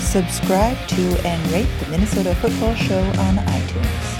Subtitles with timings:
[0.00, 4.16] Subscribe to and rate the Minnesota Football Show on iTunes.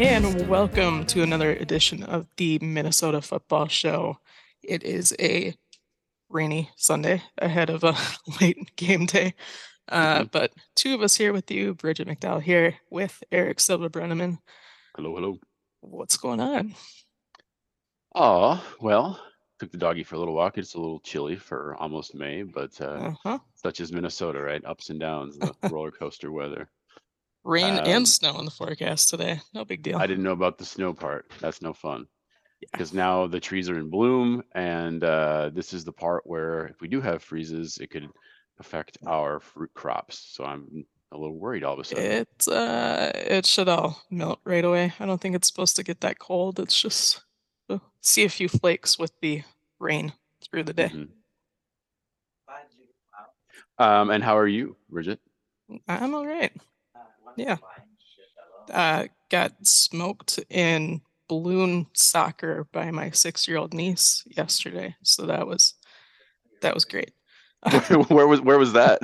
[0.00, 4.18] And welcome to another edition of the Minnesota Football Show.
[4.62, 5.54] It is a
[6.28, 7.96] rainy Sunday ahead of a
[8.40, 9.34] late game day.
[9.88, 14.38] Uh, but two of us here with you, Bridget McDowell here with Eric Silva Brenneman.
[14.96, 15.38] Hello, hello.
[15.80, 16.74] What's going on?
[18.14, 19.20] Oh, well,
[19.58, 20.58] took the doggy for a little walk.
[20.58, 23.38] It's a little chilly for almost May, but uh, Uh-huh.
[23.54, 24.64] such is Minnesota, right?
[24.64, 26.68] Ups and downs, the roller coaster weather.
[27.44, 29.40] Rain Um, and snow in the forecast today.
[29.52, 29.98] No big deal.
[29.98, 31.26] I didn't know about the snow part.
[31.40, 32.06] That's no fun.
[32.72, 36.80] Because now the trees are in bloom, and uh, this is the part where if
[36.80, 38.08] we do have freezes, it could
[38.58, 40.18] affect our fruit crops.
[40.32, 42.04] So I'm a little worried all of a sudden.
[42.04, 44.94] It uh it should all melt right away.
[44.98, 46.58] I don't think it's supposed to get that cold.
[46.58, 47.22] It's just
[48.00, 49.42] see a few flakes with the
[49.78, 50.12] rain
[50.42, 50.88] through the day.
[50.88, 51.08] Mhm.
[53.78, 55.20] Um, and how are you, Bridget?
[55.88, 56.52] I'm all right.
[57.36, 57.56] Yeah.
[58.72, 64.94] Uh got smoked in balloon soccer by my 6-year-old niece yesterday.
[65.02, 65.74] So that was
[66.60, 67.12] that was great.
[68.08, 69.00] where was where was that?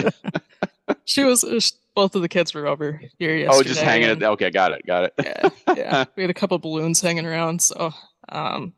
[1.04, 3.58] she was uh, sh- both of the kids were over here yesterday.
[3.58, 4.10] oh, just hanging.
[4.10, 5.14] and- At, okay, got it, got it.
[5.18, 6.04] yeah, yeah.
[6.16, 7.92] We had a couple balloons hanging around, so
[8.30, 8.74] um,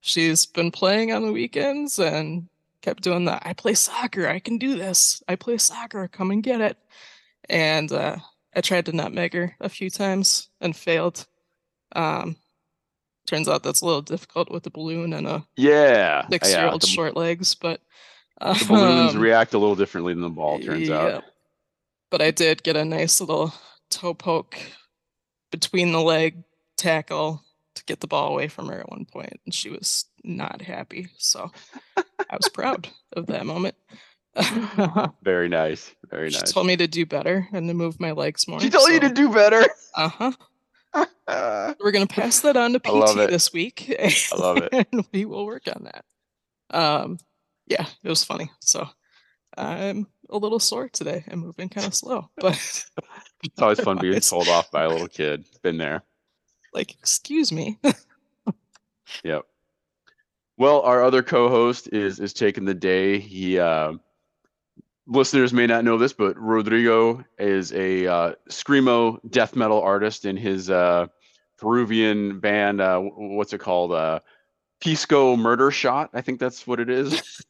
[0.00, 2.48] she's been playing on the weekends and
[2.82, 3.42] kept doing that.
[3.44, 5.22] I play soccer, I can do this.
[5.28, 6.76] I play soccer, come and get it.
[7.48, 8.16] And uh,
[8.54, 11.26] I tried to nutmeg her a few times and failed.
[11.94, 12.36] Um,
[13.26, 16.28] turns out that's a little difficult with a balloon and a Yeah, yeah.
[16.28, 17.80] six-year-old The, short legs, but
[18.40, 20.60] the balloons um, react a little differently than the ball.
[20.60, 21.24] Turns out.
[22.10, 23.52] But I did get a nice little
[23.90, 24.58] toe poke
[25.50, 26.42] between the leg
[26.76, 27.42] tackle
[27.78, 31.08] to get the ball away from her at one point, and she was not happy.
[31.18, 31.50] So
[31.96, 33.74] I was proud of that moment.
[35.22, 35.90] Very nice.
[36.10, 36.48] Very she nice.
[36.48, 38.60] She told me to do better and to move my legs more.
[38.60, 39.64] She told you to do better.
[39.94, 40.32] Uh huh.
[41.26, 43.30] Uh, We're gonna pass that on to I love PT it.
[43.30, 43.94] this week.
[43.98, 44.88] I love it.
[44.92, 46.04] and we will work on that.
[46.70, 47.18] Um,
[47.66, 48.50] yeah, it was funny.
[48.60, 48.86] So
[49.56, 51.24] I'm a little sore today.
[51.30, 52.54] I'm moving kind of slow, but
[53.42, 55.44] it's always fun being Otherwise- told off by a little kid.
[55.62, 56.02] Been there.
[56.72, 57.78] Like, excuse me.
[59.24, 59.46] Yep.
[60.56, 63.18] Well, our other co-host is is taking the day.
[63.18, 63.92] He uh,
[65.06, 70.36] listeners may not know this, but Rodrigo is a uh, screamo death metal artist in
[70.36, 71.06] his uh,
[71.58, 72.80] Peruvian band.
[72.80, 73.92] Uh, what's it called?
[73.92, 74.20] Uh,
[74.80, 76.10] Pisco Murder Shot.
[76.12, 77.42] I think that's what it is.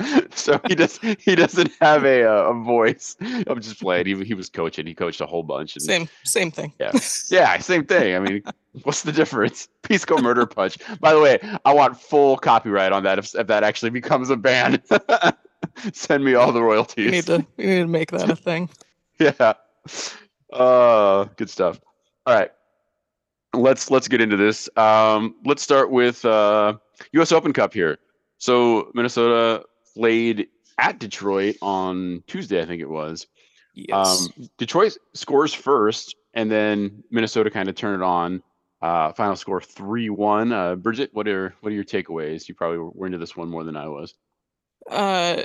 [0.34, 3.16] so he does he doesn't have a uh, a voice.
[3.20, 4.06] I'm just playing.
[4.06, 4.86] He he was coaching.
[4.86, 5.76] He coached a whole bunch.
[5.76, 6.72] And, Same, same thing.
[6.80, 6.92] Yeah.
[7.28, 8.14] yeah, same thing.
[8.16, 8.42] I mean,
[8.84, 9.68] what's the difference?
[9.82, 10.78] Pisco Murder Punch.
[11.00, 14.36] By the way, I want full copyright on that if, if that actually becomes a
[14.36, 14.82] band.
[15.92, 17.10] Send me all the We royalties.
[17.10, 18.68] need to, we need to make that a thing.
[19.18, 19.52] yeah.
[20.52, 21.80] Uh, good stuff.
[22.26, 22.50] All right.
[23.54, 24.68] Let's let's get into this.
[24.76, 26.74] Um, let's start with uh,
[27.12, 27.32] U.S.
[27.32, 27.98] Open Cup here.
[28.38, 33.26] So Minnesota played at Detroit on Tuesday, I think it was.
[33.74, 34.28] Yes.
[34.36, 38.42] Um, Detroit scores first, and then Minnesota kind of turn it on.
[38.82, 40.52] Uh, final score three one.
[40.52, 42.48] Uh, Bridget, what are what are your takeaways?
[42.48, 44.14] You probably were into this one more than I was.
[44.90, 45.42] uh,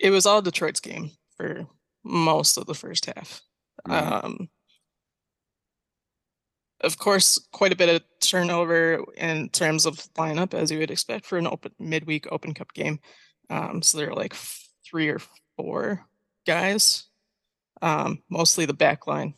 [0.00, 1.66] it was all Detroit's game for
[2.04, 3.40] most of the first half.
[3.86, 4.24] Mhm.
[4.24, 4.48] Um,
[6.82, 11.26] of course, quite a bit of turnover in terms of lineup, as you would expect
[11.26, 13.00] for an open midweek Open Cup game.
[13.50, 14.34] Um, so there are like
[14.84, 15.20] three or
[15.56, 16.06] four
[16.46, 17.04] guys,
[17.82, 19.34] um, mostly the back line,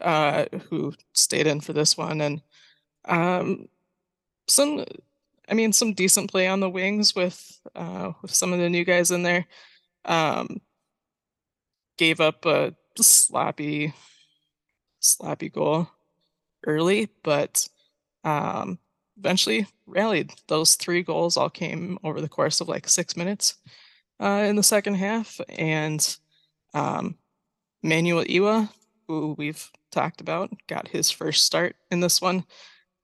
[0.00, 2.40] uh, who stayed in for this one, and
[3.06, 3.68] um,
[4.48, 4.84] some,
[5.48, 8.84] I mean, some decent play on the wings with uh, with some of the new
[8.84, 9.46] guys in there.
[10.04, 10.60] Um,
[11.98, 13.92] gave up a sloppy,
[15.00, 15.88] sloppy goal
[16.66, 17.68] early, but
[18.24, 18.78] um,
[19.22, 20.32] eventually rallied.
[20.48, 23.54] Those three goals all came over the course of like six minutes
[24.20, 26.16] uh, in the second half, and
[26.74, 27.16] um,
[27.82, 28.68] Manuel Iwe,
[29.06, 32.44] who we've talked about, got his first start in this one.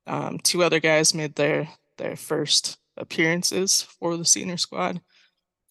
[0.07, 1.69] Um, two other guys made their
[1.99, 5.01] their first appearances for the senior squad.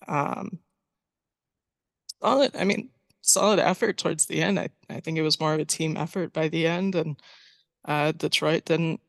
[0.08, 0.60] Um,
[2.22, 2.56] solid.
[2.56, 2.90] I mean,
[3.22, 4.60] solid effort towards the end.
[4.60, 7.22] I, I think it was more of a team effort by the end, and
[7.86, 9.02] uh, Detroit didn't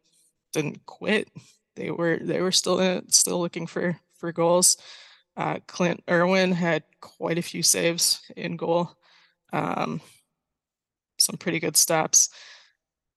[0.63, 1.29] didn't quit.
[1.77, 4.77] They were they were still in it, still looking for for goals.
[5.37, 8.91] Uh, Clint Irwin had quite a few saves in goal.
[9.53, 10.01] Um,
[11.19, 12.31] some pretty good stops.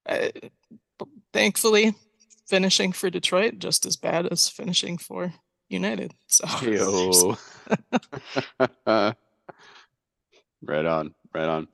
[0.06, 0.30] Uh,
[1.34, 1.96] thankfully,
[2.48, 5.34] finishing for Detroit just as bad as finishing for
[5.70, 6.14] United.
[6.28, 6.46] So
[10.62, 11.68] right on, right on.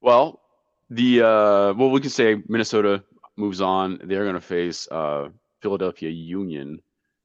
[0.00, 0.40] Well,
[0.88, 3.02] the uh well we can say Minnesota
[3.36, 4.00] moves on.
[4.04, 5.28] They're gonna face uh
[5.62, 6.80] Philadelphia Union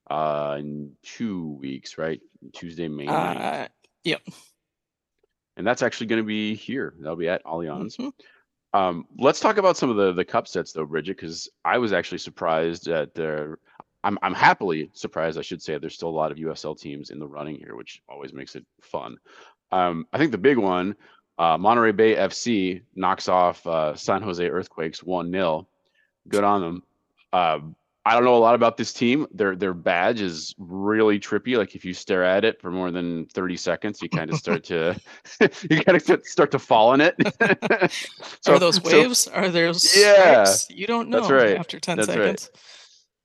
[0.10, 2.22] uh in two weeks, right?
[2.54, 3.38] Tuesday, May 9th.
[3.66, 3.68] uh,
[4.04, 4.22] yep.
[5.58, 6.94] And that's actually gonna be here.
[7.00, 7.98] That'll be at Allianz.
[7.98, 8.12] Mhm.
[8.74, 11.94] Um, let's talk about some of the the cup sets though, Bridget, because I was
[11.94, 13.18] actually surprised at.
[14.04, 15.78] I'm I'm happily surprised, I should say.
[15.78, 18.66] There's still a lot of USL teams in the running here, which always makes it
[18.82, 19.18] fun.
[19.72, 20.96] Um, I think the big one,
[21.38, 25.68] uh, Monterey Bay FC knocks off uh, San Jose Earthquakes one 0
[26.28, 26.84] Good on them.
[27.34, 29.28] Um, I don't know a lot about this team.
[29.32, 31.56] Their their badge is really trippy.
[31.58, 34.64] Like if you stare at it for more than 30 seconds, you kind of start
[34.66, 35.00] to
[35.70, 37.16] you kind of start to fall in it.
[38.48, 39.28] Are those so, waves?
[39.28, 40.68] Are those Yeah, stripes?
[40.70, 42.40] You don't know that's right, after 10 that's right.
[42.40, 42.50] seconds.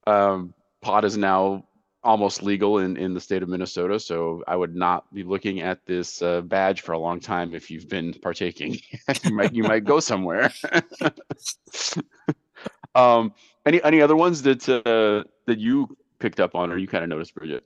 [0.07, 0.53] um,
[0.83, 1.65] pot is now
[2.05, 3.99] almost legal in, in the state of Minnesota.
[3.99, 7.71] So I would not be looking at this uh, badge for a long time if
[7.71, 8.79] you've been partaking.
[9.25, 10.53] you might you might go somewhere.
[12.97, 13.33] Um,
[13.65, 17.11] any any other ones that uh, that you picked up on or you kind of
[17.11, 17.65] noticed, Bridget?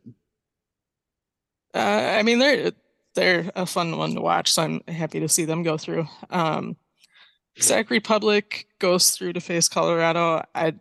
[1.75, 1.79] Uh,
[2.19, 2.73] I mean, they're
[3.15, 6.07] they're a fun one to watch, so I'm happy to see them go through.
[6.31, 6.77] Um,
[7.89, 10.43] Republic goes through to face Colorado.
[10.55, 10.75] I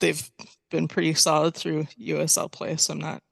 [0.00, 0.30] they've
[0.70, 3.22] been pretty solid through USL play, so I'm not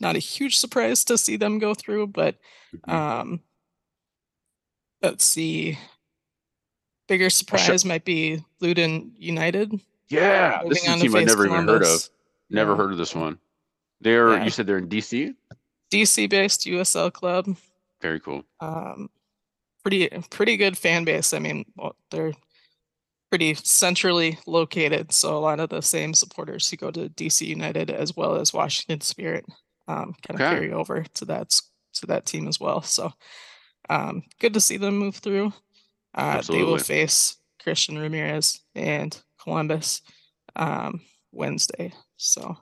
[0.00, 2.08] not a huge surprise to see them go through.
[2.08, 2.36] But
[2.74, 2.92] Mhm.
[2.92, 3.40] um,
[5.02, 5.78] let's see,
[7.08, 9.72] bigger surprise might be Loudoun United.
[10.08, 12.08] yeah, this is a team I've face never even heard of.
[12.50, 12.76] Never Yeah.
[12.76, 13.38] heard of this one.
[14.00, 14.44] They're Yeah.
[14.44, 15.34] you said they're in DC.
[15.90, 17.56] DC based USL club.
[18.00, 18.44] Very cool.
[18.60, 19.08] um,
[19.82, 21.32] pretty pretty good fan base.
[21.34, 22.32] I mean, well, they're
[23.30, 27.90] pretty centrally located, so a lot of the same supporters who go to DC United
[27.90, 29.44] as well as Washington Spirit
[29.88, 30.54] um, kind of Okay.
[30.54, 31.50] carry over to that
[31.94, 32.82] to that team as well.
[32.82, 33.12] So
[33.90, 35.52] um, good to see them move through.
[36.14, 40.02] Uh, they will face Christian Ramirez and Columbus
[40.56, 41.00] um,
[41.32, 41.92] Wednesday.
[42.16, 42.56] So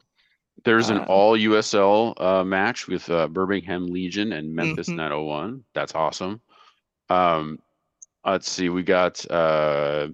[0.64, 4.96] There's an Uh, all USL uh, match with uh, Birmingham Legion and Memphis Mhm.
[4.96, 5.64] 901.
[5.74, 6.40] That's awesome.
[7.08, 7.58] Um,
[8.24, 10.08] let's see, we got uh,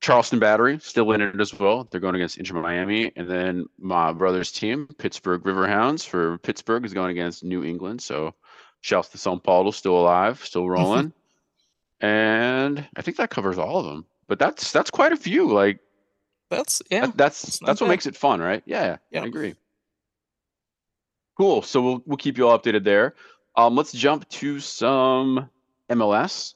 [0.00, 1.86] Charleston Battery still in it as well.
[1.90, 6.94] They're going against Inter Miami, and then my brother's team, Pittsburgh Riverhounds, for Pittsburgh is
[6.94, 8.00] going against New England.
[8.02, 8.34] So,
[8.80, 11.12] shouts to São Paulo, still alive, still rolling.
[12.00, 14.04] And I think that covers all of them.
[14.26, 15.48] But that's that's quite a few.
[15.48, 15.80] Like
[16.50, 17.06] that's yeah.
[17.06, 17.92] that, that's that's what bad.
[17.92, 18.62] makes it fun, right?
[18.66, 19.22] Yeah, Yeah.
[19.22, 19.54] I agree.
[21.36, 21.62] Cool.
[21.62, 23.14] So we'll we'll keep you all updated there.
[23.56, 25.48] Um, let's jump to some
[25.90, 26.54] MLS.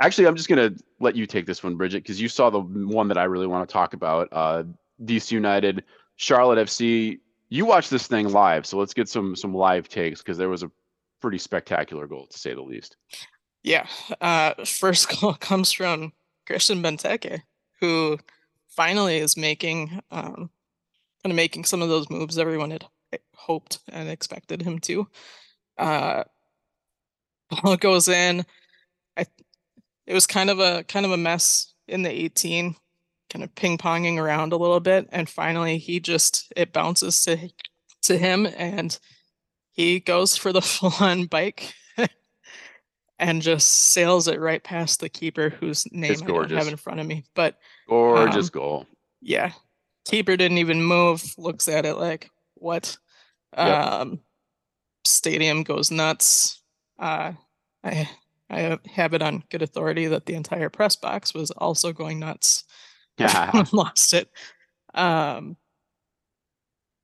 [0.00, 3.08] Actually, I'm just gonna let you take this one, Bridget, because you saw the one
[3.08, 4.28] that I really want to talk about.
[4.32, 4.64] Uh,
[5.04, 5.84] DC United,
[6.16, 7.20] Charlotte FC.
[7.48, 10.62] You watched this thing live, so let's get some some live takes because there was
[10.62, 10.70] a
[11.20, 12.96] pretty spectacular goal to say the least.
[13.64, 13.86] Yeah.
[14.20, 16.12] Uh, first goal comes from
[16.46, 17.42] Christian Benteke,
[17.80, 18.18] who
[18.68, 20.50] finally is making um,
[21.22, 22.84] kind of making some of those moves everyone had
[23.34, 25.08] hoped and expected him to.
[25.78, 26.24] Uh,
[27.62, 28.44] ball goes in.
[29.16, 29.26] I
[30.06, 32.76] it was kind of a kind of a mess in the 18,
[33.30, 37.50] kind of ping ponging around a little bit, and finally he just it bounces to
[38.02, 38.98] to him and
[39.72, 41.74] he goes for the full on bike
[43.24, 46.76] and just sails it right past the keeper whose name It's I don't have in
[46.76, 47.24] front of me.
[47.34, 48.86] But Gorgeous Um, goal.
[49.22, 49.52] yeah,
[50.04, 52.98] keeper didn't even move, looks at it like, what?
[53.56, 53.66] Yep.
[53.86, 54.20] Um,
[55.06, 56.60] stadium goes nuts.
[56.98, 57.32] Uh,
[57.82, 58.08] I
[58.50, 62.64] I have it on good authority that the entire press box was also going nuts.
[63.16, 64.28] Yeah, lost it.
[64.92, 65.56] Um,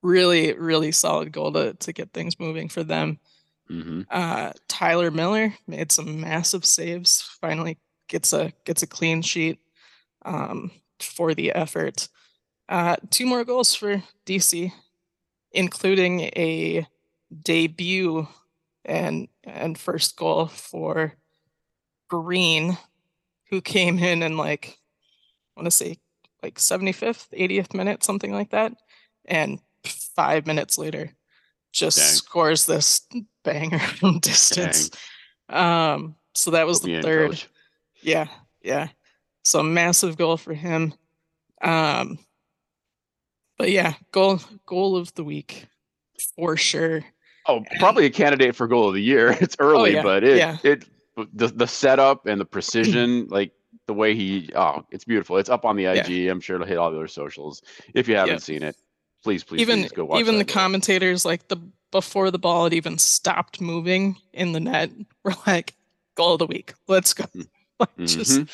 [0.02, 3.20] really, really solid goal to to get things moving for them.
[3.70, 7.22] Hmm Uh, Tyler Miller made some massive saves.
[7.40, 9.60] Finally gets a gets a clean sheet
[10.24, 12.08] um, for the effort.
[12.68, 14.72] Uh, two more goals for DC,
[15.52, 16.86] including a
[17.44, 18.28] debut
[18.84, 21.14] and and first goal for
[22.08, 22.76] Green,
[23.50, 24.78] who came in and like
[25.56, 25.98] I want to say
[26.42, 28.72] like 75th, 80th minute, something like that,
[29.26, 31.12] and five minutes later
[31.72, 32.06] just Dang.
[32.06, 33.06] scores this
[33.44, 34.90] banger from distance.
[35.48, 37.30] Um, so that was me the third.
[37.30, 37.48] coach.
[38.02, 38.26] Yeah,
[38.62, 38.88] yeah.
[39.44, 40.94] So massive goal for him.
[41.62, 42.18] Um,
[43.58, 45.66] but yeah, goal goal of the week
[46.36, 47.04] for sure.
[47.46, 49.32] Oh, probably a candidate for goal of the year.
[49.40, 50.56] It's early, Oh, yeah, but it yeah.
[50.62, 50.84] it
[51.34, 53.52] the the setup and the precision, like
[53.86, 55.36] the way he oh, it's beautiful.
[55.36, 56.28] It's up on the IG.
[56.28, 57.62] I'm sure it'll hit all the other socials.
[57.94, 58.42] If you haven't Yep.
[58.42, 58.76] seen it,
[59.22, 60.20] please, please, even please go watch.
[60.20, 61.56] even the commentators like the
[61.90, 64.90] before the ball had even stopped moving in the net
[65.24, 65.74] were like
[66.16, 66.74] goal of the week.
[66.88, 67.24] Let's go.
[67.80, 68.48] Like, just Mhm.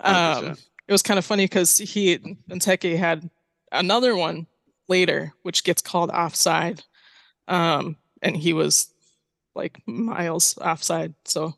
[0.00, 0.56] um
[0.88, 3.30] it was kind of funny because he Benteke had
[3.70, 4.46] another one
[4.88, 6.82] later which gets called offside
[7.46, 8.92] um and he was
[9.54, 11.54] like miles offside so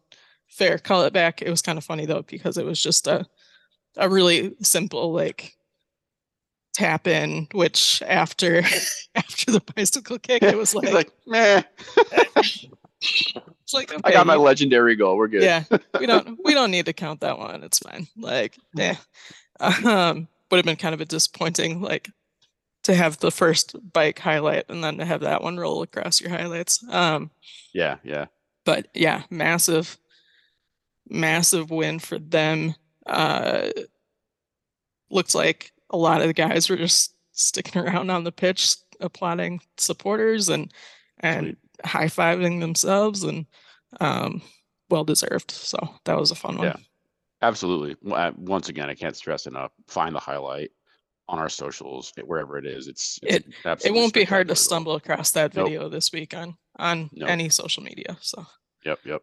[0.46, 3.26] fair call it back it was kind of funny though because it was just a
[3.96, 5.54] a really simple like
[6.72, 8.62] tap in which after
[9.14, 11.62] after the bicycle kick it was like, like, meh.
[13.00, 15.16] it's like I got my legendary goal.
[15.16, 15.42] We're good.
[15.42, 15.64] yeah
[15.98, 18.96] we don't we don't need to count that one it's fine like yeah
[19.60, 22.10] um would have been kind of a disappointing like
[22.84, 26.30] to have the first bike highlight and then to have that one roll across your
[26.30, 27.30] highlights um
[27.72, 28.26] yeah, yeah.
[28.64, 29.98] but yeah massive
[31.08, 32.74] massive win for them
[33.06, 33.68] uh
[35.10, 39.60] looks like a lot of the guys were just sticking around on the pitch applauding
[39.78, 40.72] supporters and
[41.20, 43.46] and high-fiving themselves and
[44.00, 44.40] um
[44.90, 46.76] well deserved so that was a fun one Yeah.
[47.44, 47.96] Absolutely.
[48.36, 49.72] Once again, I can't stress enough.
[49.88, 50.70] Find the highlight
[51.28, 52.86] on our socials, wherever it is.
[52.86, 55.66] It's, it's It- it won't be hard to stumble across that Nope.
[55.66, 57.28] video this week on on Nope.
[57.28, 58.46] any social media so
[58.84, 59.22] Yep, yep.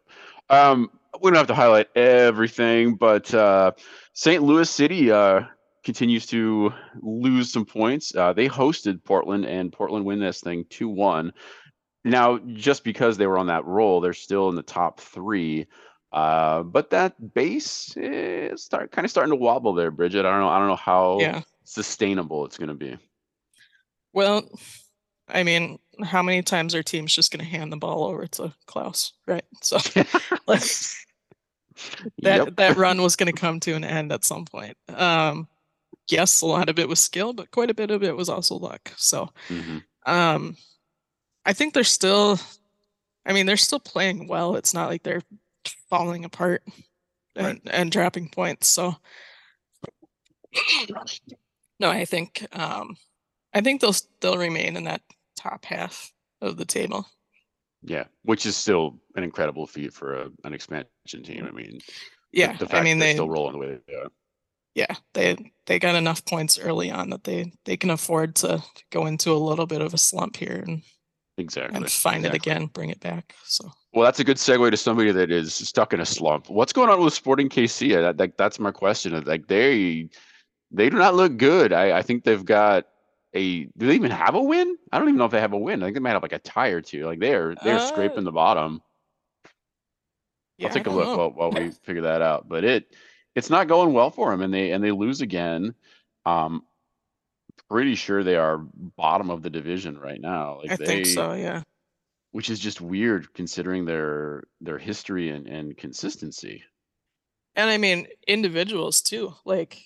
[0.49, 0.89] Um,
[1.21, 3.71] we don't have to highlight everything, but uh,
[4.13, 4.43] St.
[4.43, 5.43] Louis City uh,
[5.83, 8.15] continues to lose some points.
[8.15, 11.33] Uh, they hosted Portland, and Portland win this thing two one.
[12.05, 15.67] Now, just because they were on that roll, they're still in the top three.
[16.11, 20.25] Uh, but that base is start kind of starting to wobble there, Bridget.
[20.25, 20.49] I don't know.
[20.49, 22.97] I don't know how yeah sustainable it's going to be.
[24.13, 24.49] well
[25.27, 28.51] i mean how many times are teams just going to hand the ball over to
[28.65, 29.77] klaus right so
[30.47, 30.63] like
[32.23, 32.55] that Yep.
[32.55, 35.47] that run was going to come to an end at some point um
[36.11, 38.55] yes a lot of it was skill but quite a bit of it was also
[38.55, 39.83] luck so Mhm.
[40.05, 40.55] um
[41.45, 42.39] i think they're still
[43.25, 45.23] i mean they're still playing well it's not like they're
[45.89, 46.63] falling apart
[47.35, 47.61] and, Right.
[47.71, 48.95] and dropping points so
[51.79, 52.97] no i think um
[53.53, 55.01] i think they'll still remain in that
[55.37, 56.11] top half
[56.41, 57.05] of the table
[57.81, 61.45] Yeah, which is still an incredible feat for a, an expansion team.
[61.47, 61.93] I mean, the-
[62.33, 64.09] yeah the, fact i mean they're they still rolling the way they are.
[64.75, 65.35] Yeah they
[65.65, 68.61] they got enough points early on that they they can afford to
[68.91, 70.81] go into a little bit of a slump here and
[71.37, 71.77] Exactly.
[71.77, 75.11] and find it again bring it back so Well, that's a good segue to somebody
[75.13, 76.49] that is stuck in a slump.
[76.49, 77.93] What's going on with Sporting KC?
[77.95, 79.17] That, that that's my question.
[79.23, 80.09] Like they
[80.69, 81.71] they do not look good.
[81.71, 82.87] I, I think they've got
[83.33, 83.63] a.
[83.77, 84.75] Do they even have a win?
[84.91, 85.81] I don't even know if they have a win.
[85.81, 87.05] I think they might have like a tie or two.
[87.05, 88.81] Like they're they're Uh, scraping the bottom.
[90.57, 92.49] yeah I'll take a look while, while we figure that out.
[92.49, 92.93] But it
[93.35, 95.73] it's not going well for them, and they and they lose again.
[96.25, 96.63] Um,
[97.69, 98.57] pretty sure they are
[98.97, 100.59] bottom of the division right now.
[100.61, 101.61] Like i they, think so yeah
[102.31, 106.63] which is just weird considering their their history and, and consistency.
[107.55, 109.81] and i mean individuals too like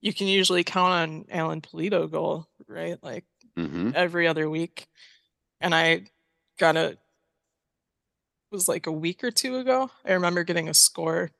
[0.00, 3.24] you can usually count on alan pulido goal right like
[3.56, 4.86] hmm every other week
[5.60, 6.04] and i
[6.58, 6.96] got a
[8.50, 11.30] was like a week or two ago i remember getting a score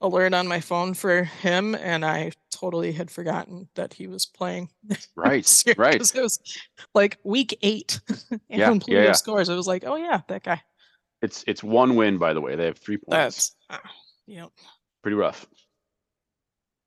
[0.00, 4.68] alert on my phone for him and i totally had forgotten that he was playing
[5.16, 5.94] Right, right.
[5.96, 6.38] it was
[6.94, 8.00] like week eight
[8.48, 9.12] Yeah, Alan yeah, yeah.
[9.12, 10.60] scores it was like oh yeah that guy
[11.22, 12.54] It's it's one win by the way.
[12.56, 13.10] They have three points.
[13.10, 13.78] that's uh,
[14.28, 14.52] know
[15.02, 15.46] pretty rough.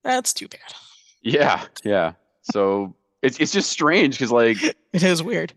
[0.04, 0.74] that's too bad
[1.22, 2.14] Yeah, yeah.
[2.44, 4.58] So it's it's just strange because like
[4.94, 5.54] it is weird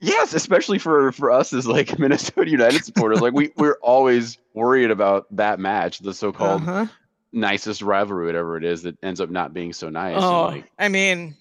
[0.00, 4.90] yes, especially for for us as like Minnesota United supporters, like we we're always worried
[4.90, 6.86] about that match, the so-called uh-huh.
[7.32, 10.16] nicest rivalry, whatever it is, that ends up not being so nice.
[10.18, 11.36] Oh, like, I mean,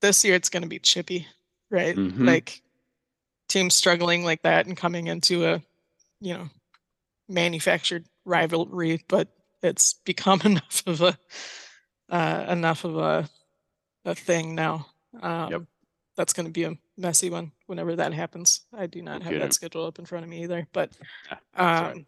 [0.00, 1.26] this year it's going to be chippy,
[1.70, 1.96] right?
[1.96, 2.26] Mhm.
[2.26, 2.62] Like
[3.48, 5.62] teams struggling like that and coming into a,
[6.20, 6.48] you know,
[7.28, 9.28] manufactured rivalry, but
[9.62, 11.18] it's become enough of a,
[12.08, 13.28] uh, enough of a,
[14.04, 14.86] a thing now.
[15.20, 15.66] Um,
[16.16, 18.62] That's going to be a messy one whenever that happens.
[18.72, 20.90] I do not have that schedule up in front of me either, but,
[21.30, 21.96] Yeah, that's all right.
[21.96, 22.06] um,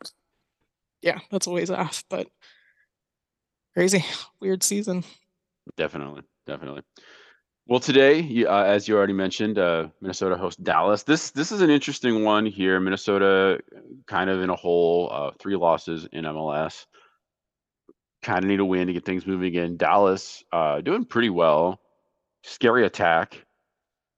[1.00, 2.28] yeah, that's a ways off, but
[3.75, 4.04] crazy,
[4.40, 5.04] weird season.
[5.76, 6.82] Definitely, definitely.
[7.66, 11.04] Well, today, you- uh, as you already mentioned, uh, Minnesota hosts Dallas.
[11.04, 12.80] This this is an interesting one here.
[12.80, 13.61] Minnesota,
[14.08, 16.87] kind of in a hole, uh, three losses in MLS.
[18.22, 19.76] Kind of need a win to get things moving again.
[19.76, 21.80] Dallas, uh, doing pretty well.
[22.44, 23.44] Scary attack.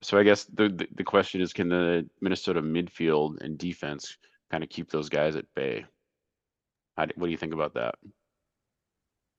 [0.05, 4.19] So I guess the, the question is, can the Minnesota midfield and defense
[4.51, 5.87] kind of keep those guys at bay?
[6.99, 7.95] Do, what do you think about that?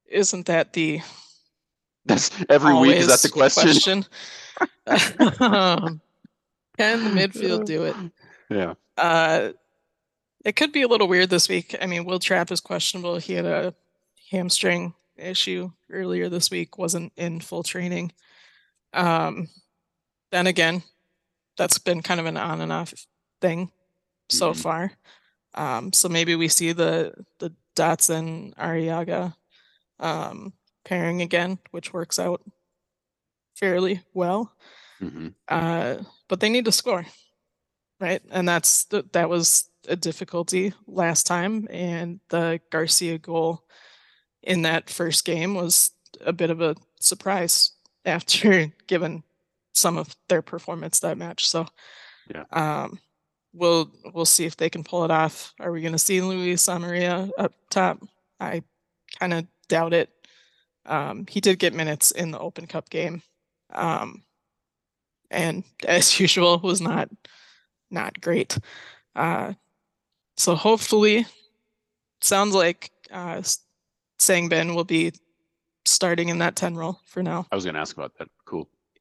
[0.07, 1.01] Isn't that the
[2.05, 2.97] That's every week.
[2.97, 4.03] Is that the question?
[4.87, 5.39] question?
[5.39, 6.01] um,
[6.77, 7.95] can the midfield do it?
[8.49, 8.73] Yeah.
[8.97, 9.51] Uh,
[10.43, 11.75] it could be a little weird this week.
[11.79, 13.17] I mean, Will Trapp is questionable.
[13.17, 13.75] He had a
[14.31, 18.11] hamstring issue earlier this week, wasn't in full training.
[18.93, 19.47] Um,
[20.31, 20.83] then again,
[21.57, 22.93] that's been kind of an on and off
[23.41, 23.71] thing
[24.29, 24.57] so Mhm.
[24.61, 24.91] far.
[25.53, 29.35] Um, so maybe we see the the Dotson Arriaga
[29.99, 30.53] um,
[30.83, 32.41] pairing again, which works out
[33.55, 34.51] fairly well.
[34.99, 37.05] hmm Uh, but they need to score,
[37.99, 38.21] right?
[38.31, 43.63] And that's th- that was a difficulty last time, and the Garcia goal
[44.43, 45.91] in that first game was
[46.21, 47.71] a bit of a surprise
[48.05, 49.23] after given
[49.75, 51.47] some of their performance that match.
[51.47, 51.67] So,
[52.33, 52.45] Yeah.
[52.51, 52.99] um,
[53.53, 55.53] we'll we'll see if they can pull it off.
[55.59, 57.99] Are we going to see Luis Amarilla up top?
[58.39, 58.63] I
[59.19, 60.09] kind of doubt it.
[60.85, 63.21] Um, he did get minutes in the Open Cup game,
[63.73, 64.23] um,
[65.31, 67.09] and as usual, was not
[67.91, 68.57] not great.
[69.15, 69.53] Uh,
[70.37, 71.25] so hopefully,
[72.21, 73.41] sounds like uh,
[74.19, 75.13] Sangbin will be
[75.85, 77.45] starting in that ten role for now.
[77.51, 78.27] I was going to ask about that.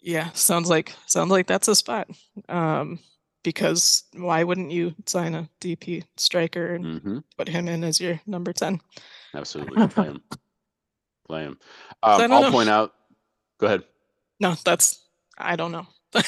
[0.05, 2.11] Yeah, sounds like sounds like that's a spot.
[2.51, 2.99] Um,
[3.43, 8.21] because why wouldn't you sign a DP striker and hmm put him in as your
[8.27, 8.83] number ten?
[9.35, 9.89] Absolutely.
[9.89, 10.23] Play him.
[11.27, 11.59] Play him.
[12.03, 12.51] Um, I'll know.
[12.51, 12.93] point out.
[13.59, 13.85] Go ahead.
[14.41, 15.03] No, that's
[15.39, 15.87] I don't know.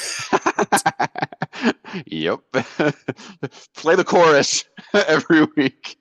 [2.06, 2.40] yep.
[3.74, 4.64] Play the chorus
[4.94, 5.98] every week.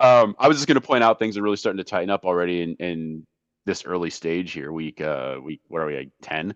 [0.00, 2.24] Um, I was just going to point out things are really starting to tighten up
[2.24, 3.24] already in, in
[3.64, 4.72] this early stage here.
[4.72, 6.52] Week, uh, week, what are we like ten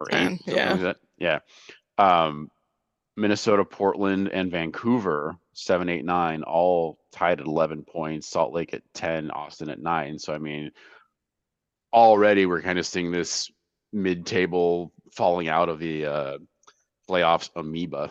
[0.00, 0.40] or eight?
[0.46, 0.72] yeah.
[0.72, 0.96] like that?
[1.18, 1.38] Yeah.
[1.98, 2.50] Um,
[3.16, 8.28] Minnesota, Portland, and Vancouver, seven, eight, nine, all tied at eleven points.
[8.28, 10.18] Salt Lake at ten, Austin at nine.
[10.18, 10.70] So I mean,
[11.92, 13.50] already we're kind of seeing this
[13.92, 16.38] mid-table falling out of the uh,
[17.08, 18.10] playoffs amoeba.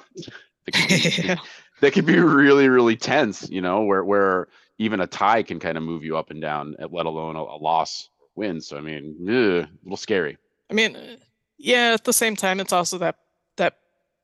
[0.66, 1.36] that could be- yeah.
[1.82, 3.50] that could be really, really tense.
[3.50, 4.48] You know, where where
[4.78, 7.58] even a tie can kind of move you up and down, let alone a, a
[7.58, 8.60] loss win.
[8.60, 10.38] So I mean, ugh, a little scary.
[10.70, 11.18] I mean,
[11.58, 11.92] yeah.
[11.94, 13.18] At the same time, it's also that
[13.58, 13.78] that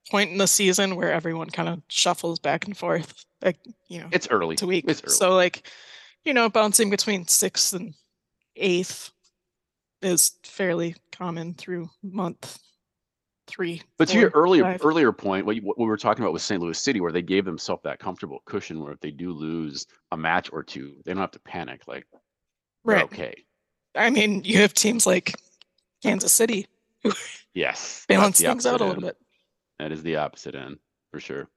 [0.10, 4.08] point in the season where everyone kind of shuffles back and forth, like you know,
[4.12, 4.56] It's early.
[4.58, 4.86] to week.
[4.88, 5.15] It's early.
[5.15, 5.67] So like,
[6.26, 7.93] you know, bouncing between sixth and
[8.56, 9.12] eighth
[10.02, 12.60] is fairly common through month
[13.48, 13.82] three.
[13.98, 14.82] But to your earlier five.
[14.84, 16.62] earlier point, what, you, what we were talking about with St.
[16.62, 20.17] Louis City, where they gave themselves that comfortable cushion, where if they do lose a
[20.17, 21.82] match or two, they don't have to panic.
[21.88, 22.06] Like,
[22.84, 23.04] right.
[23.04, 23.34] okay.
[23.96, 25.36] I mean, you have teams like
[26.02, 26.67] Kansas City
[27.53, 29.01] Yes, balance things out a little end.
[29.01, 29.17] bit.
[29.79, 30.79] That is the opposite end
[31.11, 31.47] for sure.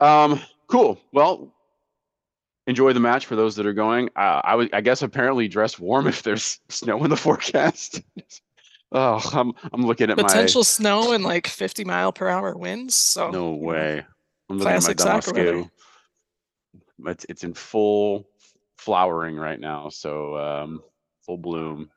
[0.00, 0.98] Um, cool.
[1.12, 1.54] Well,
[2.66, 4.08] enjoy the match for those that are going.
[4.16, 8.00] Uh, I would, I guess, apparently dress warm if there's snow in the forecast.
[8.92, 12.94] oh, I'm, I'm looking at Potential snow and like 50 mile per hour winds.
[12.94, 13.30] So.
[13.30, 14.04] No way.
[14.48, 15.70] I'm looking at my classic soccer weather.
[17.06, 18.28] It's it's in full
[18.76, 20.82] flowering right now, so um,
[21.24, 21.90] full bloom.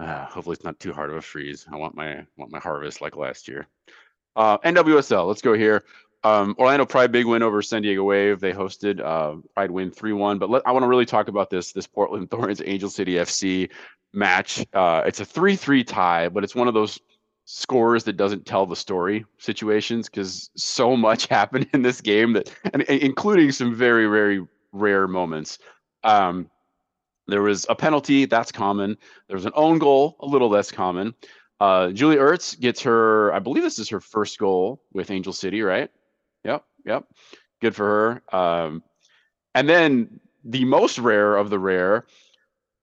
[0.00, 1.66] Uh, hopefully, it's not too hard of a freeze.
[1.70, 3.66] I want my want my harvest like last year.
[4.34, 5.84] Uh, NWSL, let's go here.
[6.24, 8.40] Um, Orlando Pride big win over San Diego Wave.
[8.40, 10.38] They hosted uh, Pride win three one.
[10.38, 13.68] But let, I want to really talk about this this Portland Thorns Angel City FC
[14.14, 14.64] match.
[14.72, 16.98] Uh, it's a three three tie, but it's one of those
[17.44, 22.54] scores that doesn't tell the story situations because so much happened in this game that
[22.72, 25.58] and, and including some very very rare moments.
[26.04, 26.50] Um,
[27.30, 28.96] there was a penalty, that's common.
[29.28, 31.14] There was an own goal, a little less common.
[31.60, 35.62] Uh, Julie Ertz gets her, I believe this is her first goal with Angel City,
[35.62, 35.90] right?
[36.44, 37.04] Yep, yep.
[37.60, 38.36] Good for her.
[38.36, 38.82] Um,
[39.54, 42.06] and then the most rare of the rare,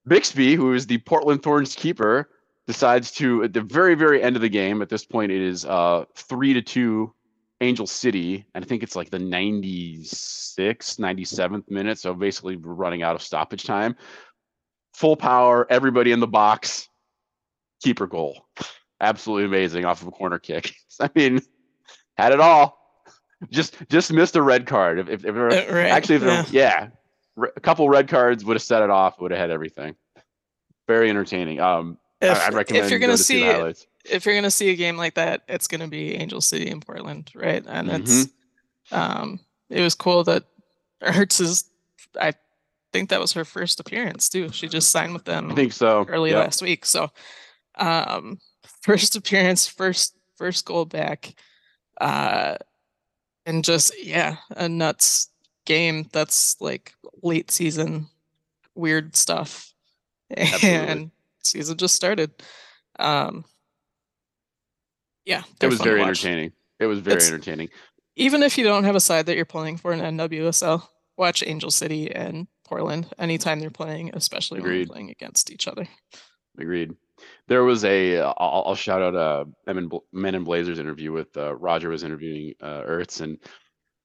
[0.06, 2.30] Bixby, who is the Portland Thorns keeper,
[2.66, 4.82] decides to at the very very end of the game.
[4.82, 7.12] At this point, it is uh, three to two
[7.60, 11.98] Angel City, and I think it's like the 96th, 97th minute.
[11.98, 13.96] So basically, we're running out of stoppage time.
[14.98, 16.88] Full power, everybody in the box,
[17.80, 18.48] keeper goal.
[19.00, 20.74] Absolutely amazing off of a corner kick.
[21.00, 21.40] I mean,
[22.16, 22.76] had it all.
[23.48, 24.98] Just just missed a red card.
[24.98, 26.44] If if, if Uh, right, actually if yeah.
[26.50, 26.88] yeah,
[27.54, 29.20] a couple red cards would have set it off.
[29.20, 29.94] Would have had everything.
[30.88, 31.60] Very entertaining.
[31.60, 33.76] Um, If, I'd recommend if you're going gonna to see the
[34.10, 37.30] if you're gonna see a game like that, it's gonna be Angel City in Portland,
[37.36, 37.64] right?
[37.68, 38.26] And it's
[38.90, 39.38] um
[39.70, 40.42] it was cool that
[41.04, 41.70] Ertz is
[42.20, 42.32] I
[42.98, 44.50] think that was her first appearance too.
[44.50, 46.04] She just signed with them I think so.
[46.08, 46.44] early Yep.
[46.44, 46.84] last week.
[46.84, 47.08] So
[47.76, 48.38] um
[48.82, 51.34] first appearance, first first goal back.
[52.00, 52.56] Uh
[53.46, 55.30] and just yeah, a nuts
[55.64, 58.08] game that's like late season
[58.74, 59.72] weird stuff.
[60.36, 60.68] Absolutely.
[60.92, 61.10] And
[61.42, 62.30] season just started.
[62.98, 63.44] Um
[65.24, 66.52] yeah, It was very entertaining.
[66.80, 67.68] It was very It's- entertaining.
[68.16, 70.82] Even if you don't have a side that you're playing for in NWSL,
[71.16, 74.88] watch Angel City and Portland anytime they're playing, especially when Agreed.
[74.88, 75.88] they're playing against each other.
[76.58, 76.94] Agreed.
[77.48, 78.18] There was a.
[78.18, 81.88] uh, I'll, I'll shout out a Men in, Men in Blazers interview with uh, Roger
[81.88, 83.38] was interviewing uh, Ertz and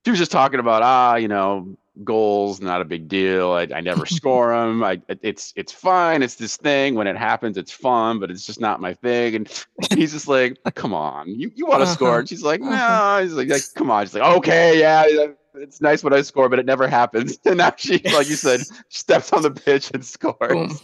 [0.06, 3.52] she was just talking about ah you know goals not a big deal.
[3.52, 4.84] I, I never score them.
[4.84, 6.24] I it's it's fine.
[6.24, 7.58] It's this thing when it happens.
[7.58, 9.36] It's fun, but it's just not my thing.
[9.36, 12.10] And he's just like, come on, you you want to score?
[12.10, 12.20] Uh-huh.
[12.20, 12.72] And she's like, no.
[12.72, 13.22] Uh-huh.
[13.22, 14.06] He's like, like, come on.
[14.06, 15.06] She's like, okay, yeah.
[15.08, 17.38] yeah, It's nice when I score, but it never happens.
[17.46, 20.38] And now she, like you said, steps on the pitch and scores.
[20.50, 20.80] Boom.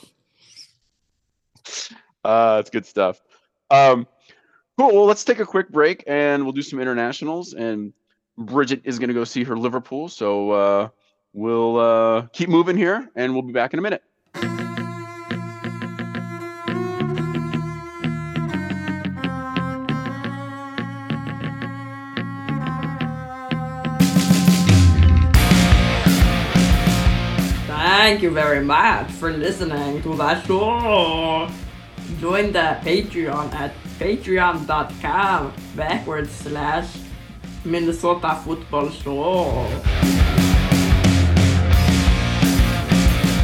[2.23, 3.21] Uh, it's good stuff.
[3.71, 4.07] Um,
[4.77, 4.93] cool.
[4.93, 7.53] Well, let's take a quick break and we'll do some internationals.
[7.53, 7.93] And
[8.37, 10.09] Bridget is going to go see her Liverpool.
[10.09, 10.89] So uh,
[11.33, 14.03] we'll uh, keep moving here and we'll be back in a minute.
[28.09, 31.47] Thank you very much for listening to the show.
[32.19, 36.97] Join the Patreon at patreon.com backwards slash
[37.63, 40.28] Minnesota Football Show.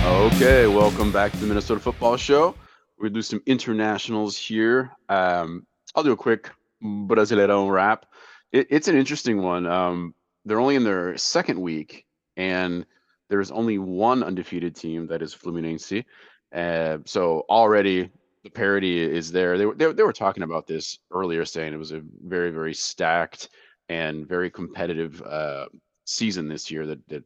[0.05, 2.53] Okay, welcome back to the Minnesota Football Show.
[2.99, 4.91] We're do some internationals here.
[5.09, 5.65] Um,
[5.95, 6.51] I'll do a quick
[6.83, 8.05] Brasileirão wrap.
[8.51, 9.65] It, it's an interesting one.
[9.65, 10.13] Um,
[10.45, 12.05] they're only in their second week,
[12.37, 12.85] and
[13.31, 16.05] there's only one undefeated team that is Fluminense.
[16.53, 18.11] Uh, so already
[18.43, 19.57] the parity is there.
[19.57, 22.75] They, were- they, they were talking about this earlier, saying it was a very, very
[22.75, 23.49] stacked
[23.89, 25.65] and very competitive uh,
[26.05, 27.23] season this year that, that,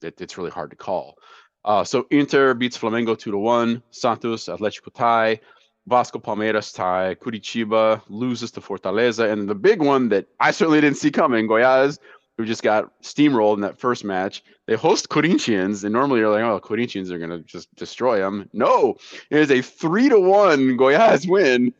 [0.00, 1.16] that it's really hard to call.
[1.64, 3.82] Uh, so Inter beats Flamengo two to one.
[3.90, 5.40] Santos, Atletico tie.
[5.86, 7.16] Vasco Palmeiras tie.
[7.16, 11.98] Coritiba loses to Fortaleza, and the big one that I certainly didn't see coming, Goiás,
[12.36, 14.42] who just got steamrolled in that first match.
[14.66, 18.48] They host Corinthians, and normally you're like, oh, Corinthians are gonna just destroy them.
[18.52, 18.96] No,
[19.30, 21.74] it is a three to one Goiás win.